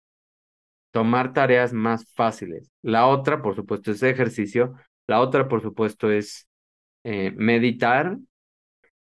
tomar 0.91 1.33
tareas 1.33 1.73
más 1.73 2.13
fáciles. 2.13 2.69
La 2.81 3.07
otra, 3.07 3.41
por 3.41 3.55
supuesto, 3.55 3.91
es 3.91 4.03
ejercicio. 4.03 4.75
La 5.07 5.21
otra, 5.21 5.47
por 5.47 5.61
supuesto, 5.61 6.11
es 6.11 6.47
eh, 7.03 7.31
meditar. 7.35 8.17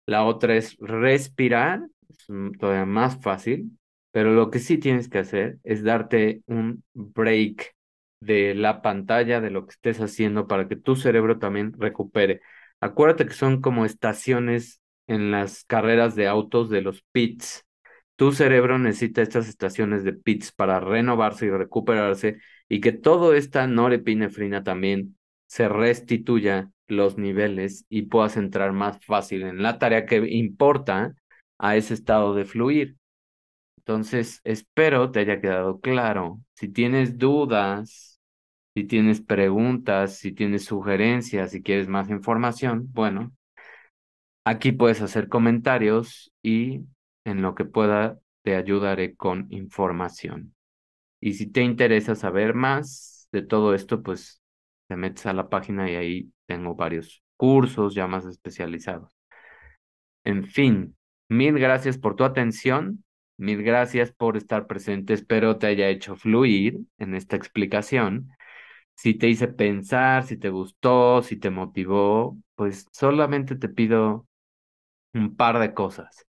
La 0.06 0.26
otra 0.26 0.56
es 0.56 0.78
respirar, 0.80 1.82
es 2.10 2.28
todavía 2.60 2.86
más 2.86 3.20
fácil. 3.22 3.78
Pero 4.12 4.32
lo 4.34 4.52
que 4.52 4.60
sí 4.60 4.78
tienes 4.78 5.10
que 5.10 5.20
hacer 5.20 5.58
es 5.64 5.84
darte 5.84 6.42
un 6.48 6.84
break 6.94 7.76
de 8.20 8.56
la 8.56 8.82
pantalla, 8.82 9.42
de 9.42 9.52
lo 9.52 9.66
que 9.66 9.72
estés 9.72 10.02
haciendo 10.02 10.48
para 10.48 10.68
que 10.68 10.76
tu 10.76 10.96
cerebro 10.96 11.40
también 11.40 11.74
recupere. 11.78 12.42
Acuérdate 12.80 13.26
que 13.26 13.34
son 13.34 13.62
como 13.62 13.86
estaciones 13.86 14.82
en 15.08 15.32
las 15.32 15.64
carreras 15.66 16.16
de 16.16 16.28
autos 16.28 16.70
de 16.70 16.82
los 16.82 17.04
pits. 17.12 17.66
Tu 18.16 18.32
cerebro 18.32 18.80
necesita 18.80 19.22
estas 19.22 19.48
estaciones 19.48 20.04
de 20.04 20.14
pits 20.14 20.52
para 20.52 20.80
renovarse 20.80 21.46
y 21.48 21.50
recuperarse 21.52 22.40
y 22.68 22.82
que 22.82 22.92
toda 22.92 23.38
esta 23.38 23.68
norepinefrina 23.68 24.64
también 24.64 25.18
se 25.46 25.70
restituya 25.70 26.72
los 26.88 27.18
niveles 27.18 27.86
y 27.90 28.04
puedas 28.04 28.38
entrar 28.38 28.74
más 28.74 29.04
fácil 29.06 29.44
en 29.44 29.62
la 29.62 29.80
tarea 29.80 30.06
que 30.06 30.18
importa 30.30 31.16
a 31.58 31.76
ese 31.76 31.94
estado 31.94 32.34
de 32.34 32.46
fluir. 32.46 32.98
Entonces, 33.78 34.42
espero 34.44 35.12
te 35.12 35.22
haya 35.22 35.42
quedado 35.42 35.80
claro. 35.80 36.42
Si 36.56 36.68
tienes 36.70 37.18
dudas, 37.18 38.20
si 38.76 38.84
tienes 38.84 39.22
preguntas, 39.22 40.18
si 40.18 40.34
tienes 40.34 40.66
sugerencias, 40.66 41.52
si 41.52 41.62
quieres 41.64 41.88
más 41.88 42.10
información, 42.10 42.90
bueno, 42.94 43.34
aquí 44.48 44.72
puedes 44.72 45.02
hacer 45.02 45.28
comentarios 45.28 46.34
y 46.42 46.82
en 47.26 47.42
lo 47.42 47.54
que 47.54 47.66
pueda 47.66 48.18
te 48.44 48.56
ayudaré 48.56 49.16
con 49.16 49.48
información. 49.50 50.56
Y 51.20 51.34
si 51.34 51.48
te 51.52 51.64
interesa 51.64 52.16
saber 52.16 52.54
más 52.54 53.28
de 53.34 53.42
todo 53.42 53.74
esto, 53.74 54.02
pues 54.02 54.42
te 54.88 54.96
metes 54.96 55.26
a 55.26 55.34
la 55.34 55.50
página 55.50 55.92
y 55.92 55.96
ahí 55.96 56.32
tengo 56.46 56.76
varios 56.76 57.24
cursos 57.36 57.94
ya 57.94 58.08
más 58.08 58.26
especializados. 58.26 59.12
En 60.24 60.46
fin, 60.46 60.96
mil 61.30 61.60
gracias 61.60 61.98
por 61.98 62.16
tu 62.16 62.24
atención. 62.24 63.04
Mil 63.38 63.62
gracias 63.64 64.12
por 64.14 64.38
estar 64.38 64.66
presente. 64.66 65.14
Espero 65.14 65.58
te 65.58 65.68
haya 65.68 65.90
hecho 65.90 66.16
fluir 66.16 66.80
en 67.00 67.16
esta 67.16 67.36
explicación. 67.36 68.30
Si 68.96 69.14
te 69.14 69.28
hice 69.30 69.48
pensar, 69.50 70.24
si 70.26 70.38
te 70.38 70.50
gustó, 70.50 71.22
si 71.22 71.38
te 71.38 71.50
motivó, 71.50 72.38
pues 72.56 72.88
solamente 72.92 73.56
te 73.56 73.70
pido 73.70 74.27
un 75.14 75.36
par 75.36 75.60
de 75.60 75.74
cosas. 75.74 76.26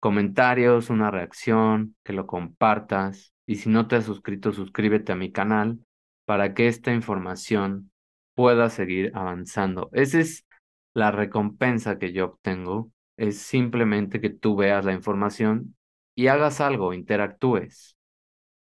Comentarios, 0.00 0.90
una 0.90 1.10
reacción, 1.10 1.96
que 2.04 2.12
lo 2.12 2.26
compartas. 2.26 3.34
Y 3.46 3.56
si 3.56 3.68
no 3.68 3.88
te 3.88 3.96
has 3.96 4.04
suscrito, 4.04 4.52
suscríbete 4.52 5.12
a 5.12 5.16
mi 5.16 5.32
canal 5.32 5.78
para 6.24 6.54
que 6.54 6.68
esta 6.68 6.92
información 6.92 7.90
pueda 8.34 8.70
seguir 8.70 9.12
avanzando. 9.14 9.90
Esa 9.92 10.20
es 10.20 10.46
la 10.94 11.10
recompensa 11.10 11.98
que 11.98 12.12
yo 12.12 12.26
obtengo. 12.26 12.90
Es 13.16 13.38
simplemente 13.38 14.20
que 14.20 14.30
tú 14.30 14.56
veas 14.56 14.84
la 14.84 14.92
información 14.92 15.76
y 16.14 16.28
hagas 16.28 16.60
algo, 16.60 16.94
interactúes, 16.94 17.96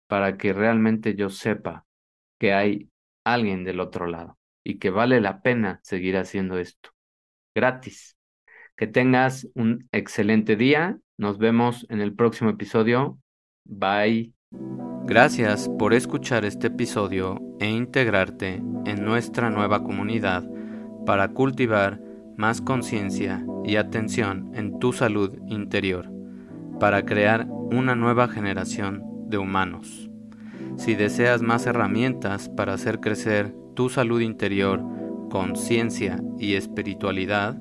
para 0.07 0.37
que 0.37 0.53
realmente 0.53 1.15
yo 1.15 1.31
sepa 1.31 1.87
que 2.39 2.53
hay 2.53 2.91
alguien 3.25 3.65
del 3.65 3.81
otro 3.81 4.07
lado 4.07 4.39
y 4.65 4.79
que 4.79 4.91
vale 4.91 5.21
la 5.21 5.43
pena 5.43 5.81
seguir 5.83 6.17
haciendo 6.17 6.59
esto. 6.59 6.91
Gratis. 7.55 8.17
Que 8.83 8.89
tengas 8.89 9.47
un 9.55 9.89
excelente 9.93 10.57
día. 10.57 10.99
Nos 11.17 11.39
vemos 11.39 11.87
en 11.89 12.01
el 12.01 12.17
próximo 12.17 12.51
episodio. 12.51 13.17
Bye. 13.65 14.33
Gracias 15.05 15.71
por 15.79 15.95
escuchar 15.95 16.45
este 16.45 16.67
episodio 16.67 17.41
e 17.61 17.71
integrarte 17.71 18.61
en 18.85 19.05
nuestra 19.05 19.51
nueva 19.51 19.85
comunidad 19.85 20.45
para 21.07 21.29
cultivar 21.29 22.01
más 22.37 22.61
conciencia 22.61 23.47
y 23.65 23.77
atención 23.77 24.51
en 24.53 24.81
tu 24.81 24.93
salud 24.93 25.39
interior, 25.47 26.11
para 26.81 27.05
crear 27.05 27.47
una 27.49 27.95
nueva 27.95 28.27
generación 28.27 29.05
de 29.29 29.39
humanos. 29.39 30.11
Si 30.77 30.97
deseas 30.97 31.41
más 31.41 31.69
herramientas 31.69 32.49
para 32.49 32.73
hacer 32.73 32.99
crecer 32.99 33.55
tu 33.77 33.91
salud 33.91 34.21
interior, 34.21 34.83
conciencia 35.31 36.21
y 36.37 36.55
espiritualidad 36.55 37.61